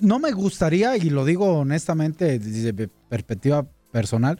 No 0.00 0.18
me 0.18 0.32
gustaría, 0.32 0.96
y 0.96 1.10
lo 1.10 1.24
digo 1.24 1.60
honestamente 1.60 2.38
desde 2.38 2.88
perspectiva 3.08 3.66
personal, 3.92 4.38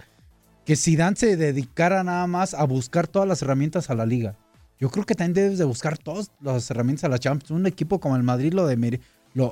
que 0.64 0.76
Zidane 0.76 1.16
se 1.16 1.36
dedicara 1.36 2.02
nada 2.04 2.26
más 2.26 2.54
a 2.54 2.64
buscar 2.64 3.06
todas 3.06 3.28
las 3.28 3.42
herramientas 3.42 3.90
a 3.90 3.94
la 3.94 4.06
liga. 4.06 4.36
Yo 4.78 4.90
creo 4.90 5.04
que 5.04 5.14
también 5.14 5.34
debes 5.34 5.58
de 5.58 5.64
buscar 5.64 5.98
todas 5.98 6.30
las 6.40 6.70
herramientas 6.70 7.04
a 7.04 7.08
la 7.08 7.18
Champions. 7.18 7.50
Un 7.50 7.66
equipo 7.66 8.00
como 8.00 8.16
el 8.16 8.22
Madrid 8.22 8.52
lo, 8.52 8.66
de, 8.66 9.00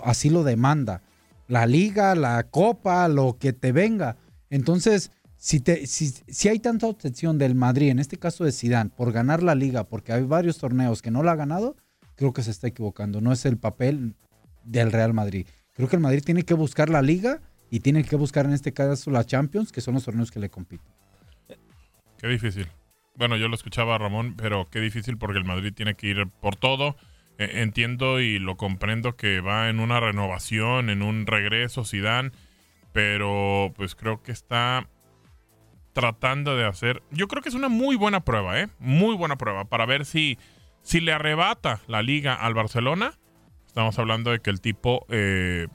así 0.04 0.30
lo 0.30 0.42
demanda. 0.42 1.02
La 1.48 1.66
liga, 1.66 2.14
la 2.14 2.42
copa, 2.44 3.08
lo 3.08 3.36
que 3.38 3.52
te 3.52 3.72
venga. 3.72 4.16
Entonces, 4.50 5.10
si, 5.36 5.62
si 5.86 6.48
hay 6.48 6.58
tanta 6.58 6.86
obsesión 6.86 7.38
del 7.38 7.54
Madrid, 7.54 7.90
en 7.90 7.98
este 7.98 8.16
caso 8.16 8.44
de 8.44 8.52
Zidane, 8.52 8.90
por 8.90 9.12
ganar 9.12 9.42
la 9.42 9.54
liga, 9.54 9.84
porque 9.84 10.12
hay 10.12 10.22
varios 10.22 10.58
torneos 10.58 11.02
que 11.02 11.10
no 11.10 11.22
la 11.22 11.32
ha 11.32 11.36
ganado, 11.36 11.76
creo 12.16 12.32
que 12.32 12.42
se 12.42 12.50
está 12.50 12.68
equivocando. 12.68 13.20
No 13.20 13.32
es 13.32 13.44
el 13.44 13.58
papel 13.58 14.14
del 14.64 14.92
Real 14.92 15.12
Madrid. 15.12 15.46
Creo 15.74 15.88
que 15.88 15.96
el 15.96 16.02
Madrid 16.02 16.22
tiene 16.24 16.42
que 16.42 16.54
buscar 16.54 16.90
la 16.90 17.02
liga 17.02 17.40
y 17.70 17.80
tiene 17.80 18.04
que 18.04 18.16
buscar 18.16 18.44
en 18.46 18.52
este 18.52 18.72
caso 18.72 19.10
la 19.10 19.24
Champions, 19.24 19.72
que 19.72 19.80
son 19.80 19.94
los 19.94 20.04
torneos 20.04 20.30
que 20.30 20.40
le 20.40 20.50
compiten. 20.50 20.86
Qué 22.18 22.28
difícil. 22.28 22.68
Bueno, 23.16 23.36
yo 23.36 23.48
lo 23.48 23.54
escuchaba 23.54 23.98
Ramón, 23.98 24.34
pero 24.36 24.68
qué 24.70 24.80
difícil 24.80 25.18
porque 25.18 25.38
el 25.38 25.44
Madrid 25.44 25.72
tiene 25.74 25.94
que 25.94 26.08
ir 26.08 26.28
por 26.40 26.56
todo. 26.56 26.96
Eh, 27.38 27.62
entiendo 27.62 28.20
y 28.20 28.38
lo 28.38 28.56
comprendo 28.56 29.16
que 29.16 29.40
va 29.40 29.68
en 29.68 29.80
una 29.80 30.00
renovación, 30.00 30.90
en 30.90 31.02
un 31.02 31.26
regreso 31.26 31.84
Zidane, 31.84 32.30
pero 32.92 33.72
pues 33.74 33.94
creo 33.94 34.22
que 34.22 34.32
está 34.32 34.88
tratando 35.92 36.56
de 36.56 36.66
hacer. 36.66 37.02
Yo 37.10 37.28
creo 37.28 37.42
que 37.42 37.48
es 37.48 37.54
una 37.54 37.68
muy 37.68 37.96
buena 37.96 38.20
prueba, 38.20 38.60
¿eh? 38.60 38.68
Muy 38.78 39.16
buena 39.16 39.36
prueba 39.36 39.64
para 39.64 39.86
ver 39.86 40.04
si, 40.04 40.38
si 40.82 41.00
le 41.00 41.12
arrebata 41.12 41.80
la 41.86 42.02
liga 42.02 42.34
al 42.34 42.54
Barcelona. 42.54 43.18
Estamos 43.72 43.98
hablando 43.98 44.32
de 44.32 44.40
que 44.40 44.50
el 44.50 44.60
tipo 44.60 45.06
eh, 45.08 45.66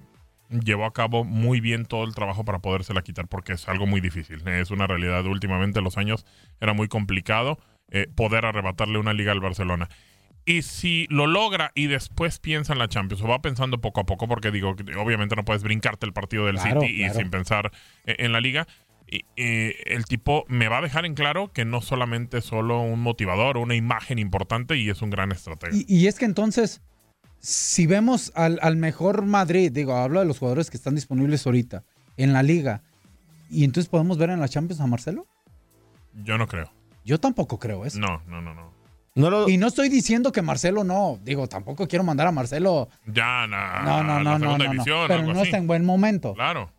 llevó 0.52 0.86
a 0.86 0.94
cabo 0.94 1.24
muy 1.24 1.62
bien 1.62 1.88
todo 1.88 2.04
el 2.04 2.14
trabajo 2.14 2.46
para 2.46 2.60
podérsela 2.60 3.02
quitar, 3.02 3.28
porque 3.28 3.54
es 3.54 3.68
algo 3.68 3.88
muy 3.88 4.02
difícil. 4.02 4.48
Es 4.48 4.70
una 4.70 4.86
realidad. 4.86 5.26
Últimamente, 5.26 5.80
en 5.80 5.84
los 5.84 5.98
años, 5.98 6.24
era 6.62 6.74
muy 6.74 6.90
complicado 6.90 7.58
eh, 7.90 8.06
poder 8.14 8.46
arrebatarle 8.46 9.00
una 9.00 9.14
liga 9.14 9.32
al 9.32 9.40
Barcelona. 9.40 9.90
Y 10.46 10.62
si 10.62 11.08
lo 11.10 11.26
logra 11.26 11.72
y 11.74 11.88
después 11.88 12.38
piensa 12.38 12.72
en 12.72 12.78
la 12.78 12.88
Champions, 12.88 13.24
o 13.24 13.28
va 13.28 13.42
pensando 13.42 13.82
poco 13.82 14.02
a 14.02 14.06
poco, 14.06 14.28
porque 14.28 14.52
digo, 14.52 14.76
obviamente 15.00 15.36
no 15.36 15.44
puedes 15.44 15.64
brincarte 15.64 16.06
el 16.06 16.14
partido 16.14 16.46
del 16.46 16.58
Claro, 16.58 16.82
City 16.82 17.04
y 17.04 17.10
sin 17.10 17.32
pensar 17.32 17.72
eh, 18.06 18.18
en 18.20 18.32
la 18.32 18.42
liga. 18.42 18.68
Y, 19.10 19.26
el 19.36 20.06
tipo 20.06 20.46
me 20.50 20.68
va 20.68 20.78
a 20.78 20.82
dejar 20.82 21.08
en 21.08 21.16
claro 21.16 21.52
que 21.52 21.66
no 21.66 21.82
solamente 21.82 22.38
es 22.38 22.46
solo 22.46 22.80
un 22.80 23.00
motivador, 23.00 23.58
una 23.58 23.74
imagen 23.74 24.20
importante 24.20 24.78
y 24.78 24.88
es 24.88 25.02
un 25.02 25.10
gran 25.10 25.32
estratega. 25.32 25.76
Y, 25.76 25.84
y 25.88 26.06
es 26.06 26.20
que 26.20 26.26
entonces, 26.26 26.84
si 27.40 27.86
vemos 27.88 28.32
al, 28.36 28.60
al 28.62 28.76
mejor 28.78 29.26
Madrid, 29.26 29.72
digo, 29.72 29.96
hablo 29.96 30.20
de 30.20 30.26
los 30.26 30.40
jugadores 30.40 30.70
que 30.70 30.78
están 30.78 30.96
disponibles 30.96 31.46
ahorita 31.46 31.84
en 32.18 32.34
la 32.34 32.44
liga, 32.44 32.82
y 33.50 33.64
entonces 33.64 33.90
podemos 33.90 34.18
ver 34.18 34.30
en 34.32 34.40
la 34.40 34.50
Champions 34.50 34.82
a 34.82 34.88
Marcelo. 34.88 35.26
Yo 36.24 36.38
no 36.38 36.48
creo. 36.48 36.72
Yo 37.06 37.20
tampoco 37.20 37.60
creo 37.60 37.86
eso. 37.86 38.00
No, 38.00 38.22
no, 38.28 38.42
no, 38.42 38.54
no. 38.54 38.72
No 39.16 39.30
lo- 39.32 39.50
Y 39.50 39.58
no 39.58 39.68
estoy 39.68 39.90
diciendo 39.90 40.32
que 40.32 40.42
Marcelo 40.42 40.84
no, 40.84 41.20
digo, 41.24 41.48
tampoco 41.48 41.88
quiero 41.88 42.04
mandar 42.04 42.28
a 42.28 42.32
Marcelo. 42.32 42.90
Ya, 43.08 43.48
na- 43.48 43.82
No, 43.84 44.04
no, 44.04 44.20
no, 44.24 44.38
no, 44.38 44.58
no, 44.58 44.84
pero 45.08 45.24
no 45.24 45.42
está 45.42 45.58
en 45.58 45.68
buen 45.68 45.86
momento. 45.86 46.34
Claro. 46.34 46.70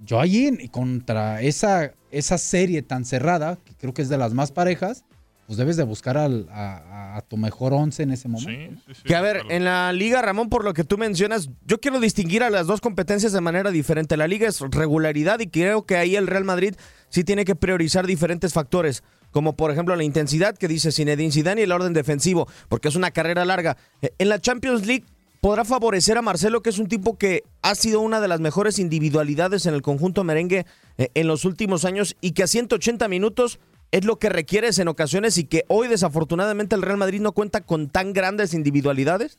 Yo 0.00 0.20
allí, 0.20 0.68
contra 0.68 1.40
esa, 1.40 1.92
esa 2.10 2.38
serie 2.38 2.82
tan 2.82 3.04
cerrada, 3.04 3.56
que 3.64 3.74
creo 3.74 3.94
que 3.94 4.02
es 4.02 4.08
de 4.08 4.18
las 4.18 4.32
más 4.34 4.52
parejas, 4.52 5.04
pues 5.48 5.56
debes 5.58 5.76
de 5.76 5.82
buscar 5.82 6.16
al- 6.16 6.46
a, 6.50 6.76
a- 6.76 7.16
a 7.16 7.20
tu 7.22 7.36
mejor 7.36 7.72
once 7.72 8.04
en 8.04 8.12
ese 8.12 8.28
momento. 8.28 8.80
Sí, 8.80 8.82
sí, 8.86 8.94
sí. 8.94 9.02
Que 9.04 9.16
a 9.16 9.20
ver, 9.20 9.38
Claro. 9.38 9.50
en 9.50 9.64
la 9.64 9.92
liga, 9.92 10.22
Ramón, 10.22 10.48
por 10.50 10.62
lo 10.62 10.74
que 10.74 10.84
tú 10.84 10.96
mencionas, 10.98 11.50
yo 11.66 11.80
quiero 11.80 11.98
distinguir 11.98 12.44
a 12.44 12.50
las 12.50 12.66
dos 12.68 12.80
competencias 12.80 13.32
de 13.32 13.40
manera 13.40 13.70
diferente. 13.72 14.16
La 14.16 14.28
liga 14.28 14.46
es 14.46 14.60
regularidad 14.60 15.40
y 15.40 15.48
creo 15.48 15.84
que 15.86 15.96
ahí 15.96 16.14
el 16.14 16.26
Real 16.28 16.44
Madrid 16.44 16.74
sí 17.08 17.24
tiene 17.24 17.44
que 17.44 17.56
priorizar 17.56 18.06
diferentes 18.06 18.52
factores, 18.52 19.02
como 19.32 19.56
por 19.56 19.70
ejemplo 19.72 19.96
la 19.96 20.04
intensidad 20.04 20.54
que 20.56 20.68
dice 20.68 20.92
Zinedine 20.92 21.32
Zidane 21.32 21.62
y 21.62 21.64
el 21.64 21.72
orden 21.72 21.94
defensivo, 21.94 22.46
porque 22.68 22.88
es 22.88 22.94
una 22.94 23.10
carrera 23.10 23.44
larga. 23.44 23.76
Eh, 24.02 24.12
En 24.18 24.28
la 24.28 24.38
Champions 24.40 24.86
League 24.86 25.04
podrá 25.40 25.64
favorecer 25.64 26.18
a 26.18 26.22
Marcelo, 26.22 26.62
que 26.62 26.70
es 26.70 26.78
un 26.78 26.88
tipo 26.88 27.16
que 27.16 27.44
ha 27.62 27.74
sido 27.74 28.00
una 28.00 28.20
de 28.20 28.26
las 28.28 28.40
mejores 28.40 28.78
individualidades 28.78 29.66
en 29.66 29.72
el 29.74 29.82
conjunto 29.82 30.24
merengue 30.24 30.66
eh, 30.98 31.08
en 31.14 31.26
los 31.26 31.44
últimos 31.44 31.84
años 31.84 32.16
y 32.20 32.32
que 32.32 32.42
a 32.42 32.46
180 32.48 33.06
minutos 33.08 33.60
es 33.90 34.04
lo 34.04 34.18
que 34.18 34.28
requieres 34.28 34.78
en 34.78 34.88
ocasiones 34.88 35.38
y 35.38 35.44
que 35.44 35.64
hoy 35.68 35.88
desafortunadamente 35.88 36.76
el 36.76 36.82
Real 36.82 36.98
Madrid 36.98 37.20
no 37.20 37.32
cuenta 37.32 37.60
con 37.62 37.88
tan 37.88 38.12
grandes 38.12 38.54
individualidades. 38.54 39.38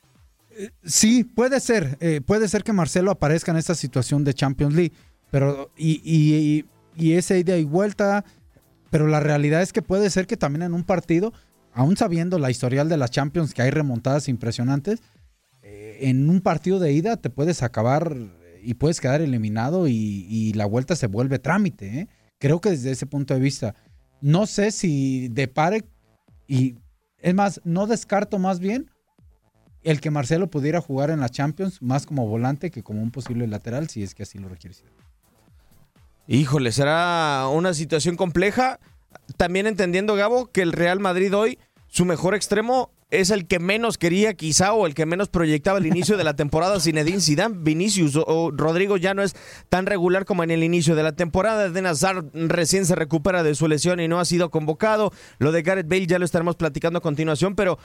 Sí, 0.84 1.24
puede 1.24 1.60
ser. 1.60 1.98
eh, 2.02 2.22
puede 2.22 2.48
ser 2.48 2.64
que 2.64 2.74
Marcelo 2.74 3.12
aparezca 3.12 3.52
en 3.52 3.58
esta 3.58 3.76
situación 3.76 4.24
de 4.24 4.34
Champions 4.34 4.74
League. 4.74 4.94
Pero, 5.32 5.72
y, 5.78 6.02
y, 6.04 6.66
y 6.98 7.14
esa 7.14 7.38
ida 7.38 7.58
y 7.58 7.64
vuelta. 7.64 8.26
Pero 8.90 9.08
la 9.08 9.20
realidad 9.20 9.62
es 9.62 9.72
que 9.72 9.82
puede 9.82 10.10
ser 10.10 10.26
que 10.28 10.38
también 10.38 10.64
en 10.64 10.74
un 10.74 10.84
partido, 10.84 11.32
aún 11.74 11.96
sabiendo 11.96 12.40
la 12.40 12.50
historial 12.50 12.90
de 12.90 12.98
las 12.98 13.12
Champions, 13.12 13.54
que 13.54 13.62
hay 13.62 13.70
remontadas 13.70 14.28
impresionantes, 14.28 15.02
eh, 15.62 16.00
en 16.02 16.30
un 16.30 16.42
partido 16.42 16.80
de 16.80 16.92
ida 16.92 17.18
te 17.18 17.30
puedes 17.30 17.62
acabar 17.62 18.16
y 18.64 18.74
puedes 18.74 19.00
quedar 19.00 19.22
eliminado 19.22 19.88
y, 19.88 20.52
la 20.54 20.66
vuelta 20.66 20.96
se 20.96 21.08
vuelve 21.08 21.40
trámite. 21.40 22.00
¿eh? 22.00 22.08
Creo 22.40 22.60
que 22.60 22.72
desde 22.72 22.92
ese 22.92 23.06
punto 23.06 23.34
de 23.34 23.40
vista, 23.40 23.76
no 24.22 24.46
sé 24.46 24.72
si 24.72 25.28
depare 25.30 25.86
y 26.48 26.76
es 27.20 27.34
más, 27.34 27.62
no 27.64 27.88
descarto 27.88 28.40
más 28.40 28.60
bien 28.60 28.90
el 29.84 30.02
que 30.02 30.12
Marcelo 30.12 30.50
pudiera 30.50 30.82
jugar 30.82 31.10
en 31.10 31.20
la 31.20 31.30
Champions 31.30 31.82
más 31.82 32.06
como 32.06 32.28
volante 32.28 32.72
que 32.72 32.84
como 32.84 33.02
un 33.02 33.12
posible 33.12 33.48
lateral, 33.48 33.90
si 33.90 34.04
es 34.04 34.14
que 34.14 34.24
así 34.24 34.38
lo 34.38 34.50
requiere. 34.50 34.76
Híjole, 36.28 36.72
será 36.72 37.48
una 37.48 37.74
situación 37.74 38.16
compleja. 38.16 38.80
También 39.38 39.68
entendiendo, 39.68 40.16
Gabo, 40.16 40.48
que 40.48 40.62
el 40.62 40.74
Real 40.74 41.00
Madrid 41.00 41.36
hoy, 41.36 41.58
su 41.88 42.06
mejor 42.06 42.36
extremo 42.36 42.92
es 43.12 43.32
el 43.32 43.48
que 43.48 43.60
menos 43.60 43.98
quería 43.98 44.36
quizá 44.36 44.74
o 44.74 44.86
el 44.86 44.94
que 44.94 45.06
menos 45.06 45.30
proyectaba 45.30 45.80
al 45.80 45.86
inicio 45.86 46.16
de 46.16 46.24
la 46.24 46.36
temporada 46.36 46.80
Zinedine 46.80 47.22
Zidane. 47.22 47.56
Vinicius 47.58 48.16
o, 48.16 48.24
o 48.26 48.52
Rodrigo 48.52 48.98
ya 48.98 49.14
no 49.14 49.24
es 49.24 49.36
tan 49.70 49.86
regular 49.86 50.26
como 50.26 50.44
en 50.44 50.52
el 50.52 50.64
inicio 50.64 50.96
de 50.96 51.04
la 51.04 51.14
temporada. 51.14 51.66
Eden 51.66 51.88
Hazard 51.88 52.26
recién 52.34 52.86
se 52.86 52.96
recupera 52.96 53.42
de 53.42 53.56
su 53.56 53.68
lesión 53.68 54.00
y 54.00 54.08
no 54.08 54.20
ha 54.20 54.26
sido 54.26 54.52
convocado. 54.52 55.12
Lo 55.40 55.52
de 55.52 55.64
Gareth 55.64 55.88
Bale 55.88 56.08
ya 56.08 56.20
lo 56.20 56.26
estaremos 56.26 56.56
platicando 56.56 57.00
a 57.00 57.02
continuación, 57.02 57.56
pero 57.56 57.80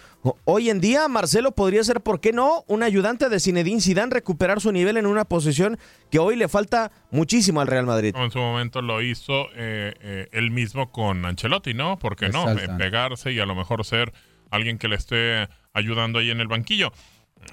hoy 0.45 0.69
en 0.69 0.81
día 0.81 1.09
Marcelo 1.09 1.53
podría 1.53 1.83
ser, 1.85 2.03
¿por 2.03 2.21
qué 2.21 2.33
no?, 2.33 2.65
un 2.67 2.83
ayudante 2.83 3.29
de 3.29 3.41
Zinedine 3.41 3.81
Zidane 3.81 4.13
recuperar 4.13 4.61
su 4.61 4.73
nivel 4.73 4.97
en 4.99 5.07
una 5.07 5.25
posición 5.25 5.79
que 6.11 6.19
hoy 6.19 6.37
le 6.37 6.49
falta 6.49 6.93
muchísimo 7.11 7.61
al 7.61 7.67
Real 7.67 7.87
Madrid. 7.87 8.15
En 8.15 8.31
su 8.31 8.39
momento 8.39 8.83
lo 8.83 9.01
hizo 9.01 9.47
eh, 9.57 9.95
eh, 10.01 10.29
él 10.33 10.51
mismo 10.51 10.93
con 10.93 11.25
Ancelotti, 11.25 11.73
¿no? 11.73 11.99
¿Por 11.99 12.17
qué 12.17 12.29
no? 12.29 12.51
Eh, 12.51 12.69
pegarse 12.79 13.33
y 13.33 13.41
a 13.41 13.47
lo 13.47 13.55
mejor 13.55 13.85
ser 13.85 14.13
alguien 14.55 14.79
que 14.79 14.89
le 14.89 14.97
esté 14.97 15.49
ayudando 15.73 16.19
ahí 16.19 16.31
en 16.31 16.41
el 16.41 16.49
banquillo. 16.49 16.93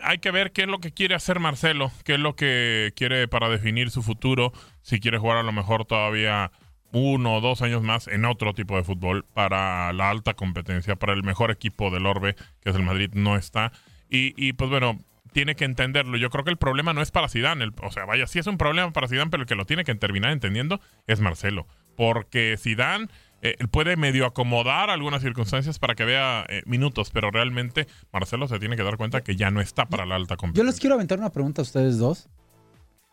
Hay 0.03 0.19
que 0.19 0.31
ver 0.31 0.51
qué 0.51 0.61
es 0.61 0.67
lo 0.67 0.79
que 0.79 0.93
quiere 0.93 1.15
hacer 1.15 1.39
Marcelo, 1.39 1.91
qué 2.05 2.13
es 2.13 2.19
lo 2.19 2.35
que 2.35 2.93
quiere 2.95 3.27
para 3.27 3.49
definir 3.49 3.89
su 3.89 4.03
futuro, 4.03 4.53
si 4.81 4.99
quiere 4.99 5.17
jugar 5.17 5.37
a 5.37 5.43
lo 5.43 5.51
mejor 5.51 5.85
todavía 5.85 6.51
uno 6.93 7.35
o 7.35 7.41
dos 7.41 7.61
años 7.61 7.81
más 7.81 8.07
en 8.07 8.25
otro 8.25 8.53
tipo 8.53 8.75
de 8.75 8.83
fútbol 8.83 9.25
para 9.33 9.91
la 9.93 10.09
alta 10.09 10.33
competencia, 10.33 10.95
para 10.95 11.13
el 11.13 11.23
mejor 11.23 11.51
equipo 11.51 11.89
del 11.89 12.05
Orbe, 12.05 12.35
que 12.61 12.69
es 12.69 12.75
el 12.75 12.83
Madrid, 12.83 13.11
no 13.13 13.35
está. 13.35 13.71
Y, 14.09 14.53
pues 14.53 14.69
bueno, 14.69 14.99
tiene 15.31 15.55
que 15.55 15.63
entenderlo. 15.63 16.17
Yo 16.17 16.29
creo 16.29 16.43
que 16.43 16.51
el 16.51 16.57
problema 16.57 16.93
no 16.93 17.01
es 17.01 17.11
para 17.11 17.29
Zidane, 17.29 17.69
o 17.81 17.91
sea, 17.91 18.05
vaya, 18.05 18.27
sí 18.27 18.39
es 18.39 18.47
un 18.47 18.57
problema 18.57 18.91
para 18.91 19.07
Zidane, 19.07 19.31
pero 19.31 19.43
el 19.43 19.47
que 19.47 19.55
lo 19.55 19.65
tiene 19.65 19.85
que 19.85 19.95
terminar 19.95 20.31
entendiendo 20.31 20.81
es 21.07 21.21
Marcelo, 21.21 21.65
porque 21.95 22.57
Zidane 22.57 23.07
eh, 23.41 23.55
él 23.59 23.67
puede 23.69 23.95
medio 23.97 24.25
acomodar 24.25 24.89
algunas 24.89 25.21
circunstancias 25.21 25.79
para 25.79 25.95
que 25.95 26.05
vea 26.05 26.45
eh, 26.49 26.61
minutos, 26.65 27.09
pero 27.11 27.31
realmente 27.31 27.87
Marcelo 28.13 28.47
se 28.47 28.59
tiene 28.59 28.75
que 28.77 28.83
dar 28.83 28.97
cuenta 28.97 29.21
que 29.21 29.35
ya 29.35 29.49
no 29.51 29.61
está 29.61 29.87
para 29.87 30.05
la 30.05 30.15
alta 30.15 30.35
Yo 30.35 30.37
competencia. 30.37 30.71
les 30.71 30.79
quiero 30.79 30.95
aventar 30.95 31.19
una 31.19 31.31
pregunta 31.31 31.61
a 31.61 31.63
ustedes 31.63 31.97
dos. 31.97 32.29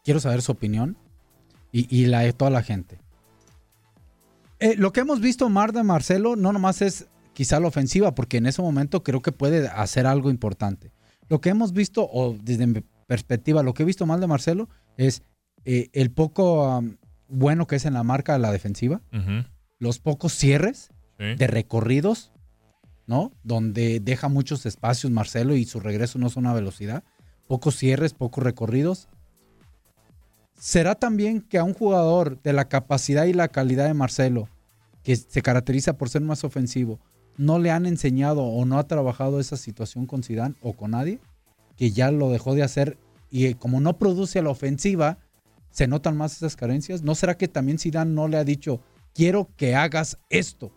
Quiero 0.05 0.21
saber 0.21 0.43
su 0.43 0.53
opinión 0.53 0.97
y, 1.73 1.87
y 1.95 2.07
la 2.07 2.21
de 2.21 2.33
toda 2.33 2.51
la 2.51 2.63
gente. 2.63 2.99
Eh, 4.61 4.75
lo 4.77 4.93
que 4.93 5.01
hemos 5.01 5.21
visto 5.21 5.49
Mar 5.49 5.73
de 5.73 5.83
Marcelo 5.83 6.35
no 6.37 6.53
nomás 6.53 6.83
es 6.83 7.07
quizá 7.33 7.61
la 7.61 7.69
ofensiva, 7.69 8.15
porque 8.15 8.39
en 8.39 8.47
ese 8.47 8.61
momento 8.63 9.03
creo 9.05 9.23
que 9.23 9.31
puede 9.33 9.69
hacer 9.69 10.07
algo 10.07 10.31
importante. 10.31 10.91
Lo 11.29 11.41
que 11.41 11.51
hemos 11.51 11.73
visto, 11.73 12.09
o 12.11 12.37
desde 12.43 12.67
mi 12.67 12.83
perspectiva, 13.07 13.63
lo 13.63 13.75
que 13.75 13.85
he 13.85 13.87
visto 13.87 14.07
mal 14.07 14.21
de 14.21 14.27
Marcelo 14.27 14.69
es 14.97 15.23
eh, 15.65 15.89
el 15.93 16.11
poco 16.11 16.83
bueno 17.29 17.67
que 17.67 17.77
es 17.77 17.85
en 17.85 17.95
la 17.95 18.03
marca 18.03 18.33
de 18.33 18.39
la 18.41 18.51
defensiva, 18.51 19.01
Ujú, 19.13 19.45
los 19.79 19.99
pocos 19.99 20.33
cierres 20.33 20.91
sí. 21.19 21.35
de 21.37 21.47
recorridos, 21.47 22.33
¿no? 23.07 23.33
Donde 23.43 24.01
deja 24.01 24.29
muchos 24.29 24.67
espacios 24.67 25.13
Marcelo 25.13 25.57
y 25.57 25.65
su 25.65 25.81
regreso 25.81 26.19
no 26.19 26.27
es 26.27 26.37
una 26.37 26.53
velocidad. 26.53 27.05
Pocos 27.47 27.77
cierres, 27.77 28.13
pocos 28.13 28.45
recorridos. 28.45 29.09
¿Será 30.59 30.95
también 30.95 31.41
que 31.41 31.59
a 31.59 31.65
un 31.65 31.75
jugador 31.75 32.43
de 32.43 32.53
la 32.53 32.69
capacidad 32.69 33.25
y 33.25 33.33
la 33.33 33.49
calidad 33.49 33.87
de 33.87 33.95
Marcelo, 33.95 34.49
que 35.05 35.17
se 35.17 35.41
caracteriza 35.41 35.97
por 35.97 36.09
ser 36.11 36.23
más 36.23 36.45
ofensivo, 36.45 36.99
no 37.37 37.59
le 37.59 37.71
han 37.71 37.87
enseñado 37.87 38.43
o 38.43 38.65
no 38.65 38.79
ha 38.79 38.89
trabajado 38.89 39.39
esa 39.39 39.57
situación 39.57 40.07
con 40.07 40.23
Zidane 40.25 40.57
o 40.61 40.73
con 40.73 40.91
nadie? 40.91 41.21
Que 41.77 41.93
ya 41.93 42.11
lo 42.11 42.31
dejó 42.31 42.55
de 42.55 42.65
hacer 42.65 42.99
y 43.31 43.47
eh, 43.47 43.55
como 43.55 43.81
no 43.81 43.99
produce 43.99 44.39
a 44.39 44.43
la 44.43 44.51
ofensiva, 44.51 45.19
se 45.71 45.87
notan 45.87 46.17
más 46.17 46.37
esas 46.37 46.57
carencias. 46.57 47.03
¿No 47.03 47.15
será 47.15 47.37
que 47.37 47.49
también 47.49 47.79
Zidane 47.79 48.11
no 48.11 48.27
le 48.29 48.37
ha 48.37 48.45
dicho, 48.45 48.81
quiero 49.15 49.49
que 49.57 49.75
hagas 49.75 50.19
esto? 50.31 50.73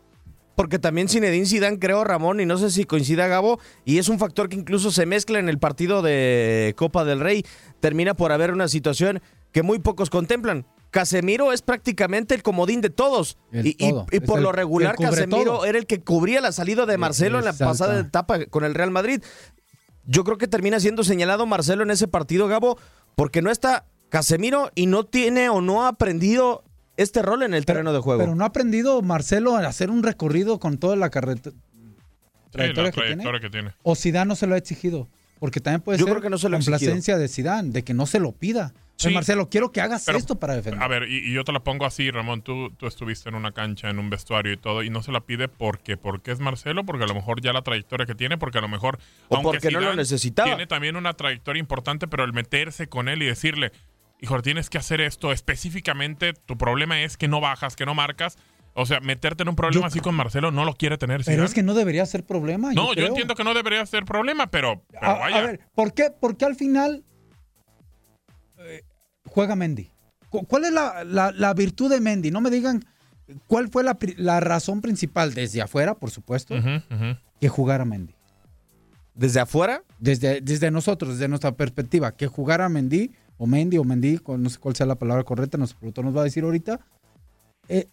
Porque 0.55 0.79
también 0.79 1.07
Zinedine 1.09 1.45
Zidane, 1.45 1.79
creo, 1.79 2.03
Ramón, 2.03 2.39
y 2.39 2.45
no 2.45 2.57
sé 2.57 2.69
si 2.69 2.83
coincida 2.85 3.27
Gabo, 3.27 3.59
y 3.85 3.97
es 3.97 4.09
un 4.09 4.19
factor 4.19 4.49
que 4.49 4.57
incluso 4.57 4.91
se 4.91 5.05
mezcla 5.05 5.39
en 5.39 5.49
el 5.49 5.57
partido 5.57 6.01
de 6.01 6.73
Copa 6.77 7.03
del 7.05 7.19
Rey. 7.19 7.43
Termina 7.79 8.13
por 8.13 8.31
haber 8.31 8.51
una 8.51 8.67
situación 8.67 9.21
que 9.51 9.63
muy 9.63 9.79
pocos 9.79 10.09
contemplan. 10.09 10.65
Casemiro 10.91 11.53
es 11.53 11.61
prácticamente 11.61 12.35
el 12.35 12.43
comodín 12.43 12.81
de 12.81 12.89
todos. 12.89 13.37
Y, 13.53 13.73
todo. 13.75 14.05
por 14.25 14.37
el- 14.39 14.43
lo 14.43 14.51
regular, 14.51 14.97
Casemiro 14.97 15.43
todo. 15.57 15.65
era 15.65 15.77
el 15.79 15.87
que 15.87 16.01
cubría 16.01 16.41
la 16.41 16.51
salida 16.51 16.85
de 16.85 16.97
Marcelo 16.97 17.39
en 17.39 17.45
la 17.45 17.53
pasada 17.53 17.99
etapa 18.01 18.45
con 18.47 18.65
el 18.65 18.75
Real 18.75 18.91
Madrid. 18.91 19.23
Yo 20.05 20.23
creo 20.25 20.37
que 20.37 20.47
termina 20.47 20.79
siendo 20.79 21.03
señalado 21.03 21.45
Marcelo 21.45 21.83
en 21.83 21.91
ese 21.91 22.07
partido, 22.09 22.47
Gabo, 22.47 22.77
porque 23.15 23.41
no 23.41 23.51
está 23.51 23.85
Casemiro 24.09 24.69
y 24.75 24.87
no 24.87 25.05
tiene 25.05 25.47
o 25.49 25.61
no 25.61 25.85
ha 25.85 25.87
aprendido 25.87 26.63
este 27.01 27.21
rol 27.21 27.43
en 27.43 27.53
el 27.53 27.65
terreno 27.65 27.93
de 27.93 27.99
juego. 27.99 28.19
Pero 28.21 28.35
no 28.35 28.43
ha 28.43 28.47
aprendido 28.47 29.01
Marcelo 29.01 29.55
a 29.55 29.67
hacer 29.67 29.89
un 29.89 30.03
recorrido 30.03 30.59
con 30.59 30.77
toda 30.77 30.95
la 30.95 31.09
carretera. 31.09 31.55
Sí, 31.55 32.57
la 32.57 32.73
trayectoria 32.73 32.91
que 32.91 33.01
tiene. 33.01 33.39
que 33.39 33.49
tiene. 33.49 33.71
O 33.83 33.95
Zidane 33.95 34.27
no 34.27 34.35
se 34.35 34.47
lo 34.47 34.55
ha 34.55 34.57
exigido. 34.57 35.07
Porque 35.39 35.59
también 35.59 35.81
puede 35.81 35.97
Yo 35.97 36.05
ser 36.05 36.13
creo 36.13 36.21
que 36.21 36.29
no 36.29 36.37
se 36.37 36.49
lo 36.49 36.57
complacencia 36.57 37.17
de 37.17 37.27
Zidane, 37.27 37.71
de 37.71 37.83
que 37.83 37.95
no 37.95 38.05
se 38.05 38.19
lo 38.19 38.31
pida. 38.31 38.73
Oye, 38.75 39.09
Sí. 39.09 39.09
Marcelo, 39.15 39.49
quiero 39.49 39.71
que 39.71 39.81
hagas 39.81 40.03
Pero, 40.05 40.19
esto 40.19 40.35
para 40.35 40.55
defender. 40.55 40.83
A 40.83 40.87
ver, 40.87 41.09
y, 41.09 41.29
y 41.29 41.33
yo 41.33 41.43
te 41.43 41.51
la 41.51 41.61
pongo 41.61 41.87
así, 41.87 42.11
Ramón. 42.11 42.43
Tú, 42.43 42.69
tú 42.77 42.85
estuviste 42.85 43.29
en 43.29 43.33
una 43.33 43.51
cancha, 43.51 43.89
en 43.89 43.97
un 43.97 44.11
vestuario 44.11 44.53
y 44.53 44.57
todo, 44.57 44.83
y 44.83 44.91
no 44.91 45.01
se 45.01 45.11
la 45.11 45.21
pide 45.21 45.47
porque, 45.47 45.97
porque 45.97 46.31
es 46.31 46.39
Marcelo, 46.39 46.85
porque 46.85 47.05
a 47.05 47.07
lo 47.07 47.15
mejor 47.15 47.41
ya 47.41 47.51
la 47.51 47.63
trayectoria 47.63 48.05
que 48.05 48.13
tiene, 48.13 48.37
porque 48.37 48.59
a 48.59 48.61
lo 48.61 48.67
mejor. 48.67 48.99
O 49.29 49.37
aunque 49.37 49.57
porque 49.59 49.71
no 49.71 49.79
lo 49.79 49.95
necesitaba. 49.95 50.49
Tiene 50.49 50.67
también 50.67 50.95
una 50.95 51.13
trayectoria 51.13 51.59
importante, 51.59 52.07
pero 52.07 52.23
el 52.23 52.33
meterse 52.33 52.85
con 52.87 53.09
él 53.09 53.23
y 53.23 53.25
decirle, 53.25 53.71
hijo, 54.21 54.41
tienes 54.41 54.69
que 54.69 54.77
hacer 54.77 55.01
esto 55.01 55.31
específicamente, 55.33 56.33
tu 56.33 56.57
problema 56.57 57.01
es 57.01 57.17
que 57.17 57.27
no 57.27 57.41
bajas, 57.41 57.75
que 57.75 57.85
no 57.85 57.93
marcas. 57.95 58.37
O 58.73 58.85
sea, 58.85 59.01
meterte 59.01 59.43
en 59.43 59.49
un 59.49 59.55
problema 59.57 59.81
Yo- 59.81 59.87
así 59.87 59.99
con 59.99 60.15
Marcelo 60.15 60.49
no 60.51 60.63
lo 60.63 60.75
quiere 60.75 60.97
tener. 60.97 61.17
Pero 61.25 61.31
Zidane. 61.33 61.45
es 61.45 61.53
que 61.53 61.61
no 61.63 61.73
debería 61.73 62.05
ser 62.05 62.23
problema. 62.25 62.71
no, 62.71 62.89
yo, 62.89 62.93
creo. 62.93 63.07
entiendo 63.07 63.35
que 63.35 63.43
no 63.43 63.53
debería 63.53 63.85
ser 63.85 64.05
problema, 64.05 64.47
pero, 64.47 64.81
pero 64.91 65.05
A, 65.07 65.13
vaya. 65.19 65.37
a 65.39 65.41
ver, 65.41 65.59
¿por 65.75 65.93
qué, 65.93 66.09
por 66.09 66.37
qué 66.37 66.45
al 66.45 66.55
final 66.55 67.03
eh, 68.59 68.83
juega 69.25 69.55
Mendy? 69.57 69.91
Cu- 70.29 70.45
¿Cuál 70.45 70.65
es 70.65 70.71
la, 70.71 71.03
la- 71.03 71.31
la 71.31 71.53
virtud 71.53 71.89
de 71.89 71.99
Mendy? 71.99 72.31
No 72.31 72.39
me 72.39 72.49
digan 72.49 72.85
cuál 73.47 73.67
fue 73.69 73.83
la, 73.83 73.97
la 74.17 74.39
razón 74.39 74.79
principal 74.81 75.33
desde 75.33 75.61
afuera, 75.61 75.95
por 75.95 76.11
supuesto, 76.11 76.55
Ujú, 76.55 76.69
ujú. 76.89 77.17
que 77.41 77.49
jugara 77.49 77.83
Mendy. 77.83 78.15
Desde 79.13 79.41
afuera, 79.41 79.83
Desde, 79.99 80.39
desde 80.39 80.71
nosotros, 80.71 81.11
desde 81.15 81.27
nuestra 81.27 81.51
perspectiva, 81.51 82.15
que 82.15 82.27
jugara 82.27 82.69
Mendy 82.69 83.11
o 83.41 83.47
Mendy 83.47 83.79
o 83.79 83.83
Mendy, 83.83 84.19
no 84.37 84.49
sé 84.51 84.59
cuál 84.59 84.75
sea 84.75 84.85
la 84.85 84.93
palabra 84.93 85.23
correcta, 85.23 85.57
nuestro 85.57 85.79
productor 85.79 86.05
nos 86.05 86.15
va 86.15 86.21
a 86.21 86.25
decir 86.25 86.43
ahorita. 86.43 86.79
Eh, 87.69 87.87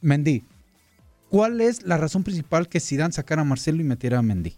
Mendy, 0.00 0.42
¿cuál 1.30 1.60
es 1.60 1.84
la 1.84 1.98
razón 1.98 2.24
principal 2.24 2.68
que 2.68 2.80
Zidane 2.80 3.12
sacara 3.12 3.42
a 3.42 3.44
Marcelo 3.44 3.80
y 3.80 3.84
metiera 3.84 4.18
a 4.18 4.22
Mendy? 4.22 4.56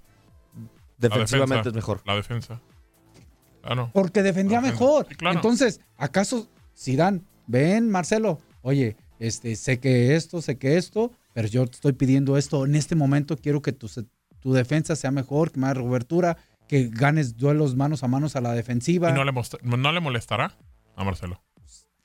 Defensivamente 0.96 1.56
defensa, 1.56 1.68
es 1.68 1.74
mejor. 1.74 2.00
La 2.06 2.16
defensa. 2.16 2.62
Ah, 3.62 3.74
no. 3.74 3.90
Porque 3.92 4.22
defendía 4.22 4.62
mejor. 4.62 5.08
sí, 5.10 5.14
claro. 5.14 5.36
Entonces, 5.36 5.82
¿acaso 5.98 6.48
Zidane, 6.74 7.20
ven 7.46 7.90
Marcelo, 7.90 8.40
oye, 8.62 8.96
este, 9.18 9.56
sé 9.56 9.78
que 9.78 10.16
esto, 10.16 10.40
sé 10.40 10.56
que 10.56 10.78
esto, 10.78 11.12
pero 11.34 11.48
yo 11.48 11.66
te 11.66 11.72
estoy 11.72 11.92
pidiendo 11.92 12.38
esto 12.38 12.64
en 12.64 12.76
este 12.76 12.94
momento, 12.94 13.36
quiero 13.36 13.60
que 13.60 13.72
tu, 13.72 13.90
tu 14.40 14.54
defensa 14.54 14.96
sea 14.96 15.10
mejor, 15.10 15.52
que 15.52 15.60
me 15.60 15.66
haga 15.66 15.82
cobertura, 15.82 16.38
que 16.68 16.88
ganes 16.92 17.36
duelos 17.36 17.76
manos 17.76 18.02
a 18.02 18.08
manos 18.08 18.36
a 18.36 18.40
la 18.40 18.52
defensiva. 18.52 19.10
¿Y 19.10 19.12
no 19.12 19.24
le, 19.24 19.32
most- 19.32 19.60
no 19.62 19.92
le 19.92 20.00
molestará 20.00 20.56
a 20.96 21.04
Marcelo? 21.04 21.42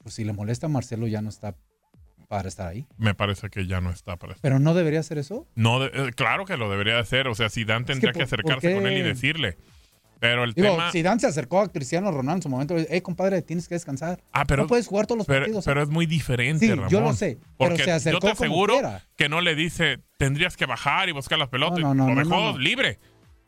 Pues 0.04 0.16
si 0.16 0.24
le 0.24 0.34
molesta 0.34 0.66
a 0.68 0.70
Marcelo 0.70 1.08
ya 1.08 1.22
no 1.22 1.30
está 1.30 1.56
para 2.28 2.48
estar 2.48 2.68
ahí. 2.68 2.88
Me 2.98 3.14
parece 3.14 3.50
que 3.50 3.68
ya 3.68 3.82
no 3.82 3.90
está 3.92 4.16
para 4.18 4.34
eso. 4.34 4.40
Pero 4.42 4.58
no 4.60 4.74
debería 4.74 5.02
hacer 5.02 5.18
eso. 5.18 5.48
No, 5.56 5.80
de- 5.80 5.88
eh, 5.94 6.12
claro 6.16 6.46
que 6.46 6.56
lo 6.58 6.70
debería 6.72 6.98
hacer. 7.00 7.28
O 7.28 7.36
sea, 7.36 7.50
Zidane 7.50 7.86
tendría 7.86 8.14
que, 8.14 8.24
acercarse 8.24 8.70
¿por 8.72 8.82
con 8.84 8.88
él 8.92 8.98
y 8.98 9.02
decirle. 9.02 9.58
Pero 10.20 10.44
el 10.44 10.54
Digo, 10.54 10.70
tema. 10.70 10.92
Zidane 10.92 11.20
se 11.20 11.26
acercó 11.28 11.62
a 11.62 11.72
Cristiano 11.72 12.12
Ronaldo 12.12 12.38
en 12.38 12.42
su 12.44 12.50
momento, 12.50 12.78
eh, 12.78 13.02
compadre, 13.02 13.42
tienes 13.42 13.68
que 13.68 13.74
descansar. 13.74 14.22
Ah, 14.32 14.46
pero, 14.46 14.62
no 14.64 14.68
puedes 14.70 14.86
jugar 14.88 15.08
todos 15.08 15.18
los 15.18 15.26
pero, 15.28 15.42
partidos. 15.42 15.66
pero 15.66 15.82
es 15.82 15.90
muy 15.90 16.06
diferente, 16.06 16.68
Sí, 16.68 16.72
Ramón. 16.72 16.90
yo 16.90 17.02
lo 17.02 17.14
sé, 17.14 17.38
pero 17.58 17.72
Porque 17.72 17.84
se 17.84 17.92
acercó 17.92 18.20
yo 18.20 18.28
te 18.28 18.32
aseguro 18.34 18.80
que 19.18 19.30
no 19.30 19.42
le 19.42 19.56
dice, 19.56 19.98
tendrías 20.18 20.58
que 20.58 20.68
bajar 20.68 21.10
y 21.10 21.12
buscar 21.12 21.40
las 21.40 21.50
pelotas. 21.50 21.80
No, 21.80 21.96
no, 21.96 22.08
no, 22.08 22.14
lo 22.14 22.24
dejó 22.24 22.58
libre. 22.60 23.00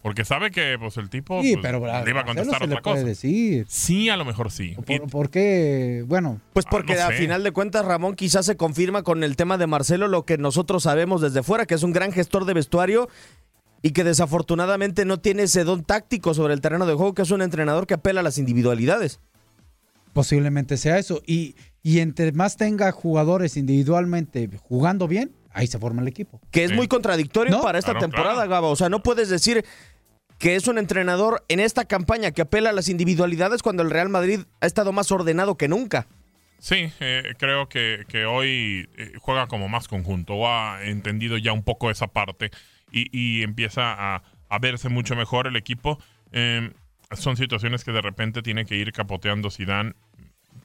Porque 0.04 0.26
sabe 0.26 0.52
que 0.52 0.76
pues 0.78 0.98
el 0.98 1.10
tipo 1.10 1.42
Sí, 1.42 1.54
pues, 1.54 1.62
pero 1.64 1.80
le 2.04 2.10
iba 2.12 2.22
a 2.22 2.26
contestar 2.26 2.60
se 2.62 2.68
le 2.68 2.74
otra 2.76 2.82
puede 2.84 2.96
cosa. 2.98 3.08
decir. 3.08 3.66
Sí, 3.70 4.10
a 4.10 4.18
lo 4.18 4.26
mejor 4.26 4.52
sí. 4.52 4.76
Y- 4.88 5.00
¿Por, 5.00 5.10
por 5.10 5.30
qué? 5.32 6.04
Bueno, 6.06 6.42
Pues 6.54 6.66
Ah, 6.68 6.70
porque 6.72 6.94
no 6.96 7.02
a 7.04 7.08
sé. 7.08 7.14
final 7.14 7.42
de 7.42 7.52
cuentas, 7.52 7.86
Ramón, 7.86 8.16
quizás 8.16 8.46
se 8.46 8.58
confirma 8.58 9.02
con 9.04 9.24
el 9.24 9.36
tema 9.38 9.58
de 9.58 9.66
Marcelo 9.66 10.08
lo 10.10 10.26
que 10.26 10.38
nosotros 10.38 10.84
sabemos 10.84 11.22
desde 11.22 11.42
fuera, 11.42 11.66
que 11.66 11.74
es 11.76 11.84
un 11.84 11.94
gran 11.94 12.12
gestor 12.12 12.44
de 12.46 12.54
vestuario 12.54 13.08
y 13.82 13.92
que 13.92 14.04
desafortunadamente 14.04 15.06
no 15.06 15.20
tiene 15.22 15.44
ese 15.44 15.64
don 15.64 15.84
táctico 15.84 16.34
sobre 16.34 16.54
el 16.54 16.60
terreno 16.62 16.86
de 16.86 16.94
juego, 16.96 17.14
que 17.14 17.22
es 17.22 17.32
un 17.32 17.42
entrenador 17.42 17.88
que 17.88 17.94
apela 17.96 18.20
a 18.20 18.24
las 18.24 18.38
individualidades. 18.38 19.20
posiblemente 20.14 20.78
sea 20.78 21.00
eso. 21.00 21.22
Y, 21.26 21.56
y 21.82 22.00
entre 22.00 22.32
más 22.34 22.56
tenga 22.58 22.92
jugadores 22.92 23.58
individualmente 23.58 24.48
jugando 24.62 25.08
bien, 25.08 25.32
ahí 25.52 25.66
se 25.68 25.80
forma 25.80 26.02
el 26.04 26.08
equipo. 26.08 26.40
Que 26.52 26.66
es 26.66 26.70
Sí. 26.70 26.76
muy 26.76 26.88
contradictorio 26.88 27.52
No, 27.52 27.62
para 27.64 27.80
esta 27.80 27.94
claro, 27.94 28.02
temporada, 28.08 28.34
claro. 28.36 28.50
Gaba. 28.50 28.68
O 28.68 28.76
sea, 28.76 28.90
no 28.90 29.02
puedes 29.02 29.30
decir 29.30 29.66
que 30.44 30.58
es 30.58 30.68
un 30.68 30.78
entrenador 30.78 31.46
en 31.48 31.62
esta 31.62 31.86
campaña 31.86 32.32
que 32.32 32.42
apela 32.42 32.72
a 32.72 32.74
las 32.74 32.90
individualidades 32.90 33.64
cuando 33.64 33.82
el 33.82 33.90
Real 33.90 34.10
Madrid 34.10 34.42
ha 34.60 34.66
estado 34.66 34.92
más 34.92 35.10
ordenado 35.10 35.56
que 35.56 35.70
nunca. 35.70 36.06
Sí, 36.60 36.92
eh, 37.00 37.34
creo 37.40 37.70
que, 37.70 38.26
hoy 38.28 38.90
eh, 38.98 39.14
juega 39.22 39.48
como 39.48 39.70
más 39.70 39.88
conjunto 39.88 40.46
ha 40.46 40.84
entendido 40.84 41.38
ya 41.38 41.54
un 41.54 41.64
poco 41.64 41.90
esa 41.90 42.08
parte 42.08 42.52
y, 42.92 43.42
empieza 43.42 44.16
a, 44.16 44.60
verse 44.60 44.90
mucho 44.90 45.16
mejor 45.16 45.48
el 45.48 45.56
equipo. 45.56 45.98
Eh, 46.34 46.74
son 47.14 47.38
situaciones 47.38 47.86
que 47.86 47.94
de 47.94 48.02
repente 48.02 48.42
tiene 48.42 48.66
que 48.66 48.76
ir 48.76 48.92
capoteando 48.92 49.50
Zidane. 49.50 49.94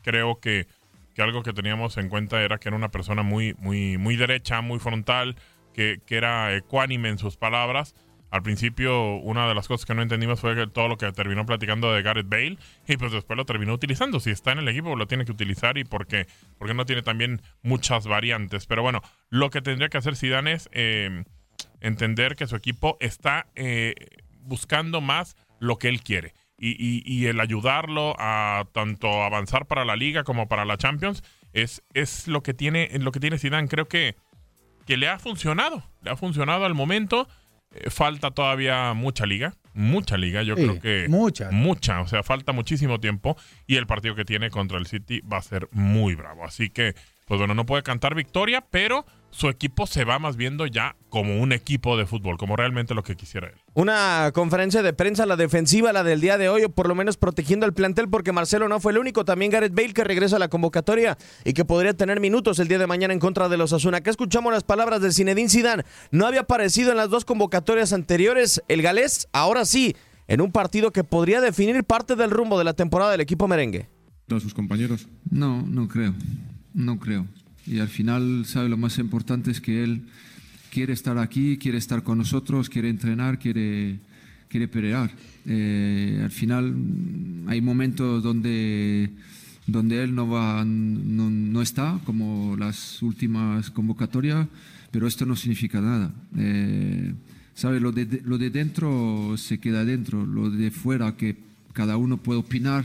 Creo 0.02 0.40
que, 0.40 0.66
que 1.14 1.22
algo 1.22 1.44
que 1.44 1.52
teníamos 1.52 1.98
en 1.98 2.08
cuenta 2.08 2.42
era 2.42 2.58
que 2.58 2.68
era 2.68 2.76
una 2.76 2.88
persona 2.88 3.22
muy, 3.22 3.54
muy, 3.60 3.96
muy 3.96 4.16
derecha, 4.16 4.60
muy 4.60 4.80
frontal, 4.80 5.36
que, 5.72 6.00
que 6.04 6.16
era 6.16 6.56
ecuánime 6.56 7.10
en 7.10 7.18
sus 7.18 7.36
palabras. 7.36 7.94
Al 8.30 8.42
principio, 8.42 9.16
una 9.16 9.48
de 9.48 9.54
las 9.54 9.68
cosas 9.68 9.86
que 9.86 9.94
no 9.94 10.02
entendimos 10.02 10.38
fue 10.40 10.54
que 10.54 10.66
todo 10.66 10.88
lo 10.88 10.98
que 10.98 11.10
terminó 11.12 11.46
platicando 11.46 11.92
de 11.92 12.02
Gareth 12.02 12.28
Bale 12.28 12.58
y 12.86 12.96
pues 12.98 13.10
después 13.12 13.36
lo 13.36 13.46
terminó 13.46 13.72
utilizando. 13.72 14.20
Si 14.20 14.30
está 14.30 14.52
en 14.52 14.58
el 14.58 14.68
equipo, 14.68 14.94
lo 14.96 15.06
tiene 15.06 15.24
que 15.24 15.32
utilizar 15.32 15.78
y 15.78 15.84
porque, 15.84 16.26
porque 16.58 16.74
no 16.74 16.84
tiene 16.84 17.02
también 17.02 17.40
muchas 17.62 18.06
variantes. 18.06 18.66
Pero 18.66 18.82
bueno, 18.82 19.00
lo 19.30 19.48
que 19.50 19.62
tendría 19.62 19.88
que 19.88 19.96
hacer 19.98 20.14
Zidane 20.14 20.52
es 20.52 20.68
eh, 20.72 21.24
entender 21.80 22.36
que 22.36 22.46
su 22.46 22.56
equipo 22.56 22.96
está 23.00 23.46
eh, 23.54 23.94
buscando 24.40 25.00
más 25.00 25.36
lo 25.58 25.76
que 25.78 25.88
él 25.88 26.02
quiere. 26.02 26.34
Y, 26.60 27.02
y- 27.06 27.26
el 27.26 27.38
ayudarlo 27.40 28.16
a 28.18 28.66
tanto 28.72 29.22
avanzar 29.22 29.66
para 29.66 29.84
la 29.84 29.94
liga 29.94 30.24
como 30.24 30.48
para 30.48 30.64
la 30.64 30.76
Champions 30.76 31.22
es, 31.52 31.84
es 31.94 32.26
lo 32.26 32.42
que 32.42 32.52
tiene 32.52 32.90
lo 32.98 33.12
que 33.12 33.20
tiene 33.20 33.38
Zidane. 33.38 33.68
Creo 33.68 33.86
que, 33.86 34.16
que 34.84 34.96
le 34.96 35.08
ha 35.08 35.20
funcionado. 35.20 35.84
Le 36.02 36.10
ha 36.10 36.16
funcionado 36.16 36.64
al 36.64 36.74
momento. 36.74 37.28
Eh, 37.72 37.90
falta 37.90 38.30
todavía 38.30 38.94
mucha 38.94 39.26
liga. 39.26 39.54
Mucha 39.74 40.16
liga. 40.16 40.42
Yo 40.42 40.56
Sí, 40.56 40.62
creo 40.62 40.80
que. 40.80 41.06
mucha. 41.08 41.50
Mucha. 41.50 42.00
O 42.00 42.06
sea, 42.08 42.22
falta 42.22 42.52
muchísimo 42.52 42.98
tiempo. 43.00 43.36
Y 43.66 43.76
el 43.76 43.86
partido 43.86 44.14
que 44.14 44.24
tiene 44.24 44.50
contra 44.50 44.78
el 44.78 44.86
City 44.86 45.20
va 45.20 45.38
a 45.38 45.42
ser 45.42 45.68
muy 45.72 46.14
bravo. 46.14 46.44
Así 46.44 46.70
que, 46.70 46.94
pues 47.28 47.38
bueno, 47.38 47.54
no 47.54 47.66
puede 47.66 47.82
cantar 47.82 48.14
victoria, 48.14 48.64
pero 48.70 49.04
su 49.30 49.48
equipo 49.48 49.86
se 49.86 50.04
va 50.04 50.18
más 50.18 50.36
viendo 50.36 50.66
ya 50.66 50.96
como 51.10 51.40
un 51.40 51.52
equipo 51.52 51.98
de 51.98 52.06
fútbol, 52.06 52.38
como 52.38 52.56
realmente 52.56 52.94
lo 52.94 53.02
que 53.02 53.16
quisiera 53.16 53.48
él. 53.48 53.54
Una 53.74 54.30
conferencia 54.32 54.82
de 54.82 54.94
prensa, 54.94 55.26
la 55.26 55.36
defensiva, 55.36 55.92
la 55.92 56.02
del 56.02 56.22
día 56.22 56.38
de 56.38 56.48
hoy, 56.48 56.64
o 56.64 56.70
por 56.70 56.88
lo 56.88 56.94
menos 56.94 57.18
protegiendo 57.18 57.66
al 57.66 57.74
plantel, 57.74 58.08
porque 58.08 58.32
Marcelo 58.32 58.68
no 58.68 58.80
fue 58.80 58.92
el 58.92 58.98
único, 58.98 59.26
también 59.26 59.50
Gareth 59.50 59.74
Bale 59.74 59.92
que 59.92 60.04
regresa 60.04 60.36
a 60.36 60.38
la 60.38 60.48
convocatoria 60.48 61.18
y 61.44 61.52
que 61.52 61.66
podría 61.66 61.92
tener 61.94 62.18
minutos 62.18 62.58
el 62.58 62.68
día 62.68 62.78
de 62.78 62.86
mañana 62.86 63.12
en 63.12 63.20
contra 63.20 63.50
de 63.50 63.58
los 63.58 63.74
Asuna. 63.74 63.98
Acá 63.98 64.10
escuchamos 64.10 64.52
las 64.52 64.64
palabras 64.64 65.02
de 65.02 65.12
Zinedine 65.12 65.50
Zidane. 65.50 65.84
No 66.10 66.26
había 66.26 66.40
aparecido 66.40 66.90
en 66.90 66.96
las 66.96 67.10
dos 67.10 67.26
convocatorias 67.26 67.92
anteriores 67.92 68.62
el 68.68 68.80
galés, 68.80 69.28
ahora 69.32 69.66
sí, 69.66 69.94
en 70.28 70.40
un 70.40 70.50
partido 70.50 70.92
que 70.92 71.04
podría 71.04 71.42
definir 71.42 71.84
parte 71.84 72.16
del 72.16 72.30
rumbo 72.30 72.58
de 72.58 72.64
la 72.64 72.72
temporada 72.72 73.10
del 73.10 73.20
equipo 73.20 73.46
merengue. 73.48 73.88
a 74.30 74.40
sus 74.40 74.54
compañeros. 74.54 75.08
No, 75.30 75.62
no 75.62 75.88
creo, 75.88 76.14
no 76.74 76.98
creo. 76.98 77.26
Y 77.66 77.80
al 77.80 77.88
final, 77.88 78.44
¿sabe? 78.46 78.68
Lo 78.68 78.76
más 78.76 78.98
importante 78.98 79.50
es 79.50 79.60
que 79.60 79.84
él 79.84 80.02
quiere 80.70 80.92
estar 80.92 81.18
aquí, 81.18 81.58
quiere 81.58 81.78
estar 81.78 82.02
con 82.02 82.18
nosotros, 82.18 82.68
quiere 82.68 82.88
entrenar, 82.88 83.38
quiere, 83.38 83.98
quiere 84.48 84.68
pelear. 84.68 85.10
Eh, 85.46 86.20
al 86.22 86.30
final 86.30 86.72
mm, 86.72 87.48
hay 87.48 87.60
momentos 87.60 88.22
donde, 88.22 89.10
donde 89.66 90.02
él 90.02 90.14
no, 90.14 90.28
va, 90.28 90.64
no, 90.64 91.30
no 91.30 91.62
está, 91.62 92.00
como 92.04 92.56
las 92.56 93.02
últimas 93.02 93.70
convocatorias, 93.70 94.46
pero 94.90 95.06
esto 95.06 95.26
no 95.26 95.36
significa 95.36 95.80
nada. 95.80 96.12
Eh, 96.36 97.12
¿Sabe? 97.54 97.80
Lo 97.80 97.90
de, 97.90 98.22
lo 98.24 98.38
de 98.38 98.50
dentro 98.50 99.34
se 99.36 99.58
queda 99.58 99.84
dentro, 99.84 100.24
lo 100.24 100.48
de 100.48 100.70
fuera 100.70 101.16
que 101.16 101.36
cada 101.72 101.96
uno 101.96 102.16
puede 102.16 102.38
opinar 102.40 102.84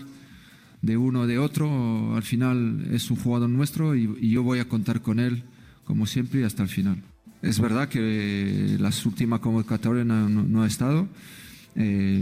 de 0.84 0.98
uno 0.98 1.22
o 1.22 1.28
de 1.28 1.39
otro, 1.39 2.13
al 2.15 2.24
final 2.24 2.86
es 2.91 3.10
un 3.10 3.17
jugador 3.17 3.50
nuestro 3.50 3.96
y, 3.96 4.30
yo 4.30 4.43
voy 4.43 4.60
a 4.60 4.67
contar 4.67 5.02
con 5.02 5.19
él 5.19 5.43
como 5.86 6.06
siempre 6.06 6.41
y 6.41 6.43
hasta 6.43 6.62
el 6.62 6.69
final. 6.69 7.02
Es 7.41 7.60
verdad 7.60 7.88
que 7.89 8.78
las 8.80 9.06
últimas 9.06 9.39
convocatorias 9.39 10.06
no, 10.06 10.30
no- 10.30 10.62
ha 10.63 10.67
estado, 10.67 11.08
eh, 11.76 12.22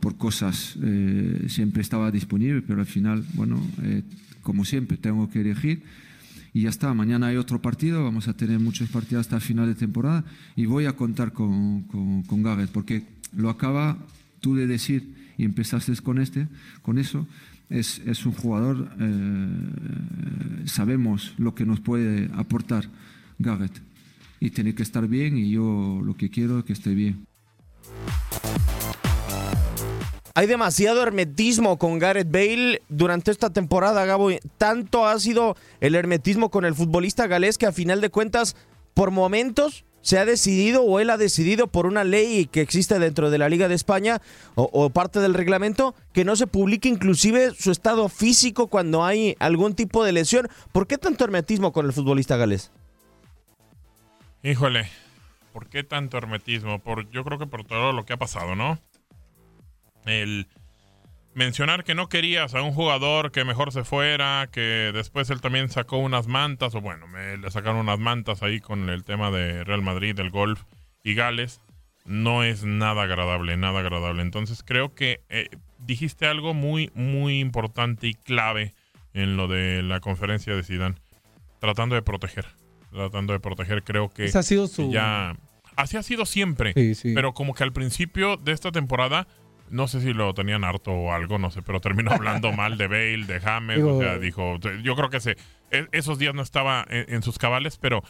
por 0.00 0.16
cosas 0.16 0.76
eh, 0.82 1.44
siempre 1.48 1.82
estaba 1.82 2.10
disponible, 2.10 2.62
pero 2.62 2.80
al 2.80 2.86
final, 2.86 3.24
bueno, 3.34 3.60
eh, 3.82 4.02
como 4.42 4.64
siempre, 4.64 4.96
tengo 4.96 5.30
que 5.30 5.42
elegir 5.42 5.82
y 6.54 6.62
ya 6.62 6.70
está. 6.70 6.92
Mañana 6.94 7.28
hay 7.28 7.36
otro 7.36 7.60
partido, 7.60 8.02
vamos 8.02 8.28
a 8.28 8.34
tener 8.34 8.58
muchos 8.58 8.88
partidos 8.88 9.26
hasta 9.26 9.36
el 9.36 9.42
final 9.42 9.66
de 9.66 9.74
temporada 9.74 10.24
y 10.56 10.64
voy 10.64 10.86
a 10.86 10.96
contar 10.96 11.32
con, 11.32 11.82
con, 11.82 12.22
con 12.22 12.42
porque 12.72 13.04
lo 13.36 13.50
acaba 13.50 13.98
tú 14.40 14.54
de 14.54 14.66
decir 14.66 15.20
y 15.36 15.44
empezaste 15.44 15.94
con 16.02 16.18
este, 16.18 16.48
con 16.82 16.98
eso. 16.98 17.26
Es, 17.70 18.00
es 18.04 18.26
un 18.26 18.32
jugador, 18.32 18.90
eh, 19.00 20.66
sabemos 20.66 21.34
lo 21.38 21.54
que 21.54 21.64
nos 21.64 21.80
puede 21.80 22.28
aportar 22.34 22.84
Gareth 23.38 23.80
y 24.40 24.50
tiene 24.50 24.74
que 24.74 24.82
estar 24.82 25.06
bien 25.06 25.36
y 25.36 25.50
yo 25.50 26.00
lo 26.02 26.16
que 26.16 26.30
quiero 26.30 26.58
es 26.58 26.64
que 26.64 26.72
esté 26.72 26.94
bien. 26.94 27.26
Hay 30.34 30.46
demasiado 30.46 31.02
hermetismo 31.02 31.78
con 31.78 31.98
Gareth 31.98 32.30
Bale 32.30 32.82
durante 32.88 33.30
esta 33.30 33.50
temporada, 33.50 34.04
Gabo. 34.04 34.30
Tanto 34.58 35.06
ha 35.06 35.18
sido 35.18 35.56
el 35.80 35.94
hermetismo 35.94 36.50
con 36.50 36.64
el 36.64 36.74
futbolista 36.74 37.26
galés 37.26 37.58
que 37.58 37.66
a 37.66 37.72
final 37.72 38.00
de 38.00 38.10
cuentas, 38.10 38.56
por 38.94 39.10
momentos, 39.10 39.84
se 40.02 40.18
ha 40.18 40.24
decidido 40.24 40.82
o 40.82 41.00
él 41.00 41.10
ha 41.10 41.16
decidido 41.16 41.66
por 41.66 41.86
una 41.86 42.04
ley 42.04 42.46
que 42.46 42.60
existe 42.60 42.98
dentro 42.98 43.30
de 43.30 43.38
la 43.38 43.48
Liga 43.48 43.68
de 43.68 43.74
España 43.74 44.20
o, 44.54 44.90
parte 44.90 45.20
del 45.20 45.34
reglamento 45.34 45.94
que 46.12 46.24
no 46.24 46.36
se 46.36 46.46
publique 46.46 46.88
inclusive 46.88 47.52
su 47.52 47.70
estado 47.70 48.08
físico 48.08 48.68
cuando 48.68 49.04
hay 49.04 49.36
algún 49.38 49.74
tipo 49.74 50.04
de 50.04 50.12
lesión. 50.12 50.48
¿Por 50.72 50.86
qué 50.86 50.98
tanto 50.98 51.24
hermetismo 51.24 51.72
con 51.72 51.86
el 51.86 51.92
futbolista 51.92 52.36
galés? 52.36 52.70
Híjole, 54.42 54.88
¿por 55.52 55.68
qué 55.68 55.84
tanto 55.84 56.16
hermetismo? 56.16 56.78
Por, 56.78 57.10
yo 57.10 57.24
creo 57.24 57.38
que 57.38 57.46
por 57.46 57.64
todo 57.64 57.92
lo 57.92 58.04
que 58.04 58.14
ha 58.14 58.18
pasado, 58.18 58.56
¿no? 58.56 58.78
El 60.06 60.48
mencionar 61.34 61.84
que 61.84 61.94
no 61.94 62.08
querías 62.08 62.54
a 62.54 62.62
un 62.62 62.72
jugador 62.72 63.30
que 63.30 63.44
mejor 63.44 63.72
se 63.72 63.84
fuera, 63.84 64.48
que 64.52 64.90
después 64.92 65.30
él 65.30 65.40
también 65.40 65.68
sacó 65.68 65.98
unas 65.98 66.26
mantas, 66.26 66.74
o 66.74 66.80
bueno, 66.80 67.06
me, 67.06 67.36
le 67.36 67.50
sacaron 67.50 67.76
unas 67.78 67.98
mantas 67.98 68.42
ahí 68.42 68.60
con 68.60 68.88
el 68.90 69.04
tema 69.04 69.30
de 69.30 69.64
Real 69.64 69.82
Madrid, 69.82 70.14
del 70.14 70.30
golf 70.30 70.62
y 71.04 71.14
Gales, 71.14 71.60
no 72.04 72.42
es 72.42 72.64
nada 72.64 73.02
agradable, 73.02 73.56
nada 73.56 73.80
agradable. 73.80 74.22
Entonces 74.22 74.62
creo 74.64 74.94
que 74.94 75.20
eh, 75.28 75.48
dijiste 75.78 76.26
algo 76.26 76.54
muy, 76.54 76.90
muy 76.94 77.38
importante 77.38 78.08
y 78.08 78.14
clave 78.14 78.74
en 79.14 79.36
lo 79.36 79.48
de 79.48 79.82
la 79.82 80.00
conferencia 80.00 80.54
de 80.54 80.62
Zidane, 80.62 80.96
tratando 81.60 81.94
de 81.94 82.02
proteger, 82.02 82.46
tratando 82.90 83.32
de 83.32 83.40
proteger, 83.40 83.82
creo 83.84 84.08
que 84.08 84.24
Esa 84.24 84.40
ha 84.40 84.42
sido 84.42 84.66
su... 84.66 84.90
ya 84.90 85.36
así 85.76 85.96
ha 85.96 86.02
sido 86.02 86.26
siempre, 86.26 86.72
Sí, 86.74 86.94
sí. 86.94 87.12
pero 87.14 87.32
como 87.32 87.54
que 87.54 87.62
al 87.64 87.72
principio 87.72 88.36
de 88.36 88.52
esta 88.52 88.70
temporada 88.72 89.26
no 89.70 89.88
sé 89.88 90.00
si 90.00 90.12
lo 90.12 90.34
tenían 90.34 90.64
harto 90.64 90.90
o 90.92 91.12
algo, 91.12 91.38
no 91.38 91.50
sé, 91.50 91.62
pero 91.62 91.80
terminó 91.80 92.10
hablando 92.12 92.52
mal 92.52 92.76
de 92.76 92.86
Bale, 92.88 93.24
de 93.26 93.40
James, 93.40 93.76
Digo- 93.78 93.96
o 93.96 94.00
sea, 94.00 94.18
dijo, 94.18 94.58
yo 94.82 94.96
creo 94.96 95.10
que 95.10 95.20
se, 95.20 95.36
e- 95.70 95.88
esos 95.92 96.18
días 96.18 96.34
no 96.34 96.42
estaba 96.42 96.84
en, 96.88 97.14
en 97.14 97.22
sus 97.22 97.38
cabales, 97.38 97.78
pero, 97.78 98.02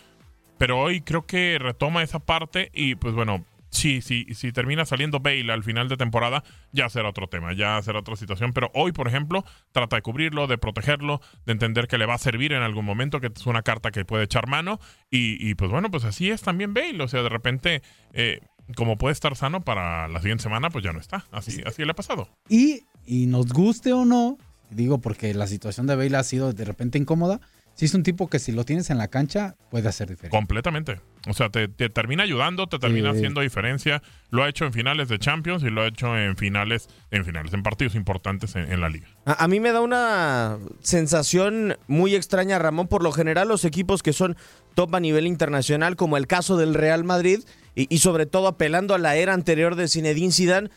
pero 0.58 0.78
hoy 0.78 1.00
creo 1.02 1.26
que 1.26 1.58
retoma 1.60 2.02
esa 2.02 2.18
parte 2.18 2.70
y 2.74 2.94
pues 2.96 3.14
bueno, 3.14 3.44
sí, 3.70 4.00
sí, 4.02 4.26
si 4.34 4.50
termina 4.52 4.84
saliendo 4.84 5.20
Bale 5.20 5.52
al 5.52 5.62
final 5.62 5.88
de 5.88 5.96
temporada, 5.96 6.42
ya 6.72 6.88
será 6.88 7.08
otro 7.10 7.28
tema, 7.28 7.52
ya 7.52 7.80
será 7.82 8.00
otra 8.00 8.16
situación, 8.16 8.52
pero 8.52 8.70
hoy, 8.74 8.90
por 8.92 9.06
ejemplo, 9.06 9.44
trata 9.72 9.94
de 9.96 10.02
cubrirlo, 10.02 10.46
de 10.48 10.58
protegerlo, 10.58 11.20
de 11.46 11.52
entender 11.52 11.86
que 11.86 11.96
le 11.96 12.04
va 12.06 12.14
a 12.14 12.18
servir 12.18 12.52
en 12.52 12.62
algún 12.62 12.84
momento, 12.84 13.20
que 13.20 13.28
es 13.34 13.46
una 13.46 13.62
carta 13.62 13.90
que 13.92 14.04
puede 14.04 14.24
echar 14.24 14.48
mano 14.48 14.80
y, 15.10 15.36
y, 15.48 15.54
pues 15.54 15.70
bueno, 15.70 15.88
pues 15.90 16.04
así 16.04 16.30
es 16.30 16.42
también 16.42 16.74
Bale, 16.74 17.02
o 17.02 17.08
sea, 17.08 17.22
de 17.22 17.28
repente... 17.28 17.82
eh, 18.12 18.40
como 18.76 18.98
puede 18.98 19.12
estar 19.12 19.36
sano 19.36 19.62
para 19.62 20.08
la 20.08 20.20
siguiente 20.20 20.42
semana, 20.42 20.70
pues 20.70 20.84
ya 20.84 20.92
no 20.92 21.00
está. 21.00 21.26
Así, 21.30 21.62
así 21.66 21.84
le 21.84 21.90
ha 21.92 21.94
pasado. 21.94 22.28
Y, 22.48 22.84
y 23.06 23.26
nos 23.26 23.52
guste 23.52 23.92
o 23.92 24.04
no, 24.04 24.38
digo 24.70 24.98
porque 24.98 25.34
la 25.34 25.46
situación 25.46 25.86
de 25.86 25.96
Bale 25.96 26.16
ha 26.16 26.24
sido 26.24 26.52
de 26.52 26.64
repente 26.64 26.98
incómoda, 26.98 27.40
si 27.80 27.86
es 27.86 27.94
un 27.94 28.02
tipo 28.02 28.28
que 28.28 28.38
si 28.38 28.52
lo 28.52 28.64
tienes 28.66 28.90
en 28.90 28.98
la 28.98 29.08
cancha 29.08 29.56
puede 29.70 29.88
hacer 29.88 30.06
diferencia. 30.10 30.38
Completamente. 30.38 31.00
O 31.26 31.32
sea, 31.32 31.48
te, 31.48 31.66
te 31.66 31.88
termina 31.88 32.24
ayudando, 32.24 32.66
te 32.66 32.78
termina 32.78 33.10
Sí. 33.12 33.16
haciendo 33.16 33.40
diferencia. 33.40 34.02
Lo 34.28 34.42
ha 34.42 34.50
hecho 34.50 34.66
en 34.66 34.74
finales 34.74 35.08
de 35.08 35.18
Champions 35.18 35.62
y 35.62 35.70
lo 35.70 35.80
ha 35.80 35.86
hecho 35.86 36.14
en 36.18 36.36
finales, 36.36 36.88
en 37.10 37.24
finales, 37.24 37.54
en 37.54 37.62
partidos 37.62 37.94
importantes 37.94 38.54
en, 38.54 38.70
en 38.70 38.82
la 38.82 38.90
liga. 38.90 39.06
A, 39.24 39.44
a 39.44 39.48
mí 39.48 39.60
me 39.60 39.72
da 39.72 39.80
una 39.80 40.58
sensación 40.82 41.78
muy 41.86 42.14
extraña, 42.14 42.58
Ramón. 42.58 42.86
Por 42.88 43.02
lo 43.02 43.12
general, 43.12 43.48
los 43.48 43.64
equipos 43.64 44.02
que 44.02 44.12
son 44.12 44.36
top 44.74 44.94
a 44.94 45.00
nivel 45.00 45.26
internacional, 45.26 45.96
como 45.96 46.18
el 46.18 46.26
caso 46.26 46.58
del 46.58 46.74
Real 46.74 47.04
Madrid, 47.04 47.40
y, 47.74 47.86
y 47.94 47.98
sobre 47.98 48.26
todo 48.26 48.46
apelando 48.48 48.94
a 48.94 48.98
la 48.98 49.16
era 49.16 49.32
anterior 49.32 49.76
de 49.76 49.88
Zinedine 49.88 50.32
Zidane, 50.32 50.70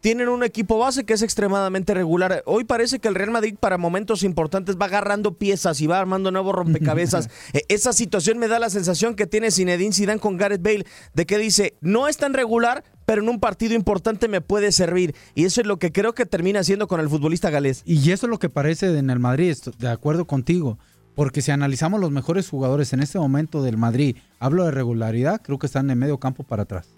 tienen 0.00 0.28
un 0.28 0.42
equipo 0.42 0.78
base 0.78 1.04
que 1.04 1.12
es 1.12 1.22
extremadamente 1.22 1.94
regular. 1.94 2.42
Hoy 2.46 2.64
parece 2.64 2.98
que 2.98 3.08
el 3.08 3.14
Real 3.14 3.30
Madrid 3.30 3.54
para 3.58 3.78
momentos 3.78 4.22
importantes 4.22 4.76
va 4.76 4.86
agarrando 4.86 5.34
piezas 5.34 5.80
y 5.80 5.86
va 5.86 6.00
armando 6.00 6.30
nuevos 6.30 6.54
rompecabezas. 6.54 7.28
Eh, 7.52 7.62
Esa 7.68 7.92
situación 7.92 8.38
me 8.38 8.48
da 8.48 8.58
la 8.58 8.70
sensación 8.70 9.14
que 9.14 9.26
tiene 9.26 9.50
Zinedine 9.50 9.92
Zidane 9.92 10.20
con 10.20 10.36
Gareth 10.36 10.62
Bale 10.62 10.86
de 11.14 11.26
que 11.26 11.38
dice, 11.38 11.74
no 11.80 12.06
es 12.06 12.16
tan 12.16 12.34
regular, 12.34 12.84
pero 13.06 13.22
en 13.22 13.28
un 13.28 13.40
partido 13.40 13.74
importante 13.74 14.28
me 14.28 14.40
puede 14.40 14.72
servir. 14.72 15.14
Y 15.34 15.44
eso 15.44 15.60
es 15.60 15.66
lo 15.66 15.78
que 15.78 15.90
creo 15.90 16.14
que 16.14 16.26
termina 16.26 16.60
haciendo 16.60 16.86
con 16.86 17.00
el 17.00 17.08
futbolista 17.08 17.50
galés. 17.50 17.82
Y 17.84 18.10
eso 18.12 18.26
es 18.26 18.30
lo 18.30 18.38
que 18.38 18.48
parece 18.48 18.96
en 18.96 19.10
el 19.10 19.18
Madrid, 19.18 19.56
de 19.78 19.88
acuerdo 19.88 20.26
contigo. 20.26 20.78
Porque 21.14 21.42
si 21.42 21.50
analizamos 21.50 22.00
los 22.00 22.10
mejores 22.10 22.48
jugadores 22.48 22.92
en 22.92 23.00
este 23.00 23.18
momento 23.18 23.62
del 23.62 23.76
Madrid, 23.76 24.16
hablo 24.38 24.64
de 24.64 24.70
regularidad, 24.70 25.40
creo 25.42 25.58
que 25.58 25.66
están 25.66 25.90
en 25.90 25.98
medio 25.98 26.18
campo 26.18 26.44
para 26.44 26.62
atrás. 26.62 26.88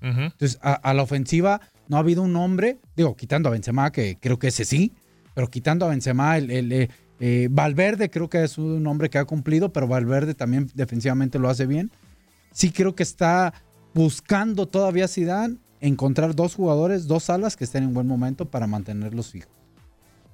Entonces, 0.00 0.58
a, 0.62 0.74
a 0.74 0.94
la 0.94 1.02
ofensiva 1.02 1.60
no 1.88 1.96
ha 1.96 2.00
habido 2.00 2.22
un 2.22 2.36
hombre, 2.36 2.78
digo, 2.96 3.16
quitando 3.16 3.48
a 3.48 3.52
Benzema, 3.52 3.90
que 3.90 4.16
creo 4.20 4.38
que 4.38 4.48
ese 4.48 4.64
sí, 4.64 4.92
pero 5.34 5.48
quitando 5.48 5.86
a 5.86 5.88
Benzema, 5.88 6.36
el, 6.36 6.50
el, 6.50 6.72
eh, 6.72 6.88
eh, 7.20 7.48
Valverde 7.50 8.10
creo 8.10 8.28
que 8.28 8.44
es 8.44 8.58
un 8.58 8.86
hombre 8.86 9.10
que 9.10 9.18
ha 9.18 9.24
cumplido, 9.24 9.72
pero 9.72 9.88
Valverde 9.88 10.34
también 10.34 10.70
defensivamente 10.74 11.38
lo 11.38 11.48
hace 11.48 11.66
bien. 11.66 11.90
Sí 12.52 12.70
creo 12.70 12.94
que 12.94 13.02
está 13.02 13.54
buscando 13.94 14.66
todavía 14.66 15.08
Zidane 15.08 15.56
encontrar 15.80 16.34
dos 16.34 16.54
jugadores, 16.54 17.06
dos 17.06 17.30
alas 17.30 17.56
que 17.56 17.64
estén 17.64 17.84
en 17.84 17.94
buen 17.94 18.06
momento 18.06 18.44
para 18.46 18.66
mantenerlos 18.66 19.30
fijos. 19.30 19.50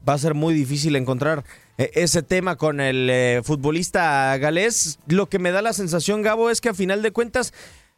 va 0.07 0.15
a 0.15 0.19
ser 0.19 0.35
muy 0.35 0.55
difícil 0.55 0.97
encontrar 0.97 1.45
eh, 1.79 1.91
ese 1.95 2.23
tema 2.23 2.57
con 2.57 2.81
el 2.81 3.09
eh, 3.11 3.41
futbolista 3.43 4.37
galés. 4.39 4.99
Lo 5.07 5.29
que 5.29 5.39
me 5.39 5.51
da 5.51 5.63
la 5.63 5.73
sensación, 5.73 6.23
Gabo, 6.23 6.51
es 6.51 6.61
que 6.61 6.69
a 6.71 6.75
final 6.75 7.03
de 7.03 7.11
cuentas 7.11 7.53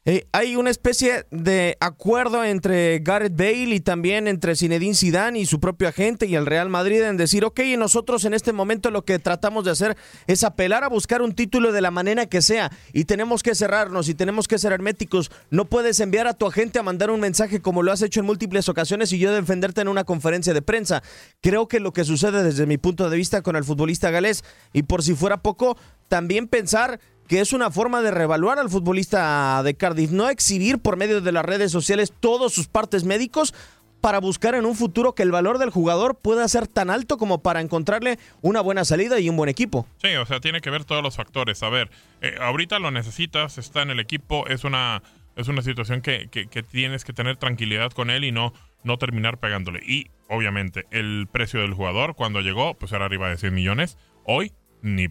eh, 0.09 0.29
hay 0.31 0.55
una 0.55 0.71
especie 0.71 1.27
de 1.33 1.77
acuerdo 1.81 2.45
entre 2.45 3.01
Gareth 3.01 3.37
Bale 3.37 3.75
y 3.75 3.81
también 3.81 4.29
entre 4.29 4.55
Zinedine 4.55 4.95
Zidane 4.95 5.41
y 5.41 5.47
su 5.47 5.59
propio 5.59 5.89
agente 5.89 6.27
y 6.27 6.37
el 6.37 6.47
Real 6.47 6.69
Madrid 6.69 7.03
en 7.03 7.17
decir, 7.17 7.45
ok, 7.45 7.59
nosotros 7.77 8.25
en 8.25 8.33
este 8.33 8.53
momento 8.53 8.93
lo 8.93 9.05
que 9.05 9.19
tratamos 9.19 9.65
de 9.65 9.73
hacer 9.73 9.97
es 10.29 10.45
apelar 10.45 10.85
a 10.85 10.89
buscar 10.89 11.23
un 11.23 11.35
título 11.35 11.73
de 11.73 11.81
la 11.81 11.91
manera 11.91 12.27
que 12.27 12.41
sea 12.41 12.71
y 12.93 13.07
tenemos 13.07 13.43
que 13.43 13.57
cerrarnos 13.57 14.09
y 14.09 14.15
tenemos 14.15 14.47
que 14.47 14.59
ser 14.59 14.73
herméticos. 14.73 15.33
No 15.51 15.65
puedes 15.65 15.99
enviar 15.99 16.29
a 16.29 16.35
tu 16.35 16.47
agente 16.47 16.79
a 16.79 16.85
mandar 16.85 17.11
un 17.11 17.19
mensaje 17.19 17.61
como 17.61 17.83
lo 17.83 17.91
has 17.91 18.03
hecho 18.03 18.21
en 18.21 18.27
múltiples 18.27 18.69
ocasiones 18.69 19.13
y 19.13 19.19
yo 19.19 19.35
defenderte 19.35 19.81
en 19.81 19.89
una 19.89 20.05
conferencia 20.05 20.55
de 20.55 20.63
prensa. 20.63 21.03
Creo 21.41 21.67
que 21.67 21.81
lo 21.81 21.93
que 21.93 22.05
sucede 22.05 22.45
desde 22.45 22.67
mi 22.67 22.79
punto 22.79 23.11
de 23.11 23.17
vista 23.17 23.43
con 23.43 23.57
el 23.57 23.65
futbolista 23.65 24.13
galés 24.13 24.45
y 24.73 24.85
por 24.85 25.03
si 25.03 25.17
fuera 25.17 25.43
poco, 25.43 25.77
también 26.07 26.47
pensar 26.47 27.01
que 27.29 27.41
es 27.41 27.53
una 27.53 27.71
forma 27.71 28.03
de 28.03 28.11
revaluar 28.11 28.59
al 28.59 28.71
futbolista 28.71 29.63
de 29.65 29.75
Cardiff, 29.75 30.11
no 30.11 30.29
exhibir 30.29 30.79
por 30.79 30.97
medio 30.97 31.21
de 31.21 31.33
las 31.33 31.45
redes 31.45 31.73
sociales 31.73 32.13
todos 32.21 32.53
sus 32.53 32.69
partes 32.69 33.05
médicos 33.05 33.55
para 34.01 34.21
buscar 34.21 34.55
en 34.55 34.67
un 34.67 34.77
futuro 34.77 35.15
que 35.15 35.23
el 35.25 35.33
valor 35.33 35.59
del 35.59 35.71
jugador 35.71 36.17
pueda 36.21 36.47
ser 36.47 36.69
tan 36.69 36.91
alto 36.91 37.17
como 37.17 37.43
para 37.43 37.61
encontrarle 37.61 38.19
una 38.43 38.61
buena 38.61 38.85
salida 38.85 39.19
y 39.19 39.29
un 39.29 39.37
buen 39.37 39.49
equipo. 39.49 39.87
Sí, 40.01 40.15
o 40.15 40.27
sea, 40.27 40.39
tiene 40.39 40.61
que 40.61 40.71
ver 40.71 40.85
todos 40.85 41.03
los 41.03 41.17
factores. 41.17 41.63
A 41.65 41.69
ver, 41.71 41.91
eh, 42.21 42.37
ahorita 42.41 42.79
lo 42.79 42.91
necesitas, 42.93 43.59
está 43.59 43.83
en 43.83 43.91
el 43.91 43.99
equipo, 43.99 44.47
es 44.47 44.63
una, 44.65 45.03
es 45.35 45.49
una 45.49 45.63
situación 45.63 46.03
que, 46.03 46.29
que- 46.31 46.47
que 46.47 46.63
tienes 46.63 47.05
que 47.05 47.13
tener 47.13 47.37
tranquilidad 47.37 47.91
con 47.91 48.11
él 48.11 48.23
y 48.25 48.31
no, 48.33 48.53
no 48.85 48.99
terminar 48.99 49.39
pegándole. 49.39 49.81
Y 49.85 50.11
obviamente, 50.29 50.85
el 50.93 51.27
precio 51.33 51.61
del 51.61 51.73
jugador 51.75 52.15
cuando 52.15 52.41
llegó, 52.43 52.75
pues 52.75 52.93
era 52.93 53.07
arriba 53.07 53.29
de 53.31 53.39
100 53.39 53.55
millones. 53.55 53.99
Hoy, 54.25 54.53
ni 54.83 55.09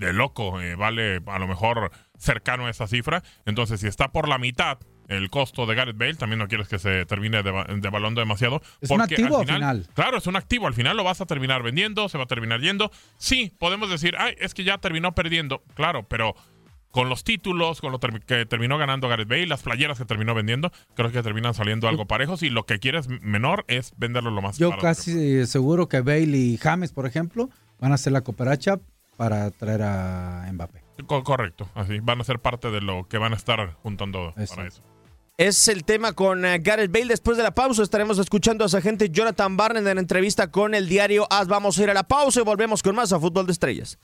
de 0.00 0.12
loco, 0.12 0.60
eh, 0.60 0.74
vale 0.74 1.20
a 1.26 1.38
lo 1.38 1.46
mejor 1.46 1.90
cercano 2.18 2.66
a 2.66 2.70
esa 2.70 2.86
cifra. 2.86 3.22
Entonces, 3.46 3.80
si 3.80 3.86
está 3.86 4.08
por 4.12 4.28
la 4.28 4.38
mitad 4.38 4.78
el 5.08 5.28
costo 5.28 5.66
de 5.66 5.74
Gareth 5.74 5.96
Bale, 5.98 6.14
también 6.14 6.38
no 6.38 6.46
quieres 6.46 6.68
que 6.68 6.78
se 6.78 7.04
termine 7.04 7.42
deva- 7.42 7.66
devaluando 7.80 8.20
demasiado. 8.20 8.62
Es 8.80 8.90
un 8.90 9.00
activo 9.00 9.40
al 9.40 9.46
final. 9.46 9.86
Claro, 9.94 10.18
es 10.18 10.26
un 10.26 10.36
activo. 10.36 10.66
Al 10.68 10.74
final 10.74 10.96
lo 10.96 11.02
vas 11.04 11.20
a 11.20 11.26
terminar 11.26 11.62
vendiendo, 11.62 12.08
se 12.08 12.16
va 12.16 12.24
a 12.24 12.26
terminar 12.28 12.60
yendo. 12.60 12.90
Sí, 13.18 13.52
podemos 13.58 13.90
decir, 13.90 14.14
ay, 14.18 14.34
es 14.38 14.54
que 14.54 14.62
ya 14.64 14.78
terminó 14.78 15.12
perdiendo. 15.12 15.62
Claro, 15.74 16.06
pero 16.08 16.34
con 16.92 17.08
los 17.08 17.24
títulos, 17.24 17.80
con 17.80 17.90
lo 17.92 17.98
que 17.98 18.46
terminó 18.46 18.78
ganando 18.78 19.08
Gareth 19.08 19.28
Bale, 19.28 19.46
las 19.48 19.62
playeras 19.62 19.98
que 19.98 20.04
terminó 20.04 20.34
vendiendo, 20.34 20.70
creo 20.94 21.10
que 21.10 21.22
terminan 21.22 21.54
saliendo 21.54 21.88
algo 21.88 22.06
parejos. 22.06 22.42
Y 22.44 22.50
lo 22.50 22.64
que 22.64 22.78
quieres 22.78 23.08
menor 23.08 23.64
es 23.68 23.92
venderlo 23.96 24.30
lo 24.30 24.42
más 24.42 24.58
Yo 24.58 24.76
casi 24.78 25.38
eh, 25.40 25.46
seguro 25.46 25.88
que 25.88 26.00
Bale 26.02 26.36
y 26.36 26.56
James, 26.56 26.92
por 26.92 27.06
ejemplo, 27.06 27.50
van 27.80 27.90
a 27.92 27.96
hacer 27.96 28.12
la 28.12 28.20
cooperacha 28.22 28.78
para 29.20 29.50
traer 29.50 29.82
a 29.82 30.48
Mbappé. 30.50 30.82
Co- 31.06 31.22
correcto, 31.22 31.68
así. 31.74 31.98
Van 32.00 32.22
a 32.22 32.24
ser 32.24 32.38
parte 32.38 32.70
de 32.70 32.80
lo 32.80 33.06
que 33.06 33.18
van 33.18 33.34
a 33.34 33.36
estar 33.36 33.74
juntando 33.82 34.32
Eso. 34.38 34.54
para 34.54 34.66
eso. 34.68 34.82
Es 35.36 35.68
el 35.68 35.84
tema 35.84 36.14
con 36.14 36.46
eh, 36.46 36.58
Gareth 36.60 36.90
Bale. 36.90 37.04
Después 37.08 37.36
de 37.36 37.42
la 37.42 37.50
pausa 37.54 37.82
estaremos 37.82 38.18
escuchando 38.18 38.64
a 38.64 38.68
su 38.70 38.78
agente 38.78 39.10
Jonathan 39.10 39.58
Barnett 39.58 39.86
en 39.86 39.98
entrevista 39.98 40.50
con 40.50 40.74
el 40.74 40.88
diario 40.88 41.26
AS. 41.30 41.48
Vamos 41.48 41.78
a 41.78 41.82
ir 41.82 41.90
a 41.90 41.94
la 41.94 42.04
pausa 42.04 42.40
y 42.40 42.44
volvemos 42.44 42.82
con 42.82 42.94
más 42.94 43.12
a 43.12 43.20
Fútbol 43.20 43.44
de 43.44 43.52
Estrellas. 43.52 43.98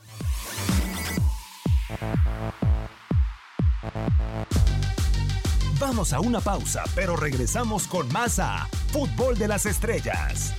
Vamos 5.79 6.13
a 6.13 6.21
una 6.21 6.41
pausa, 6.41 6.85
pero 6.95 7.17
regresamos 7.17 7.87
con 7.87 8.11
más 8.13 8.39
a 8.39 8.67
Fútbol 8.93 9.37
de 9.39 9.49
las 9.49 9.67
Estrellas. 9.67 10.55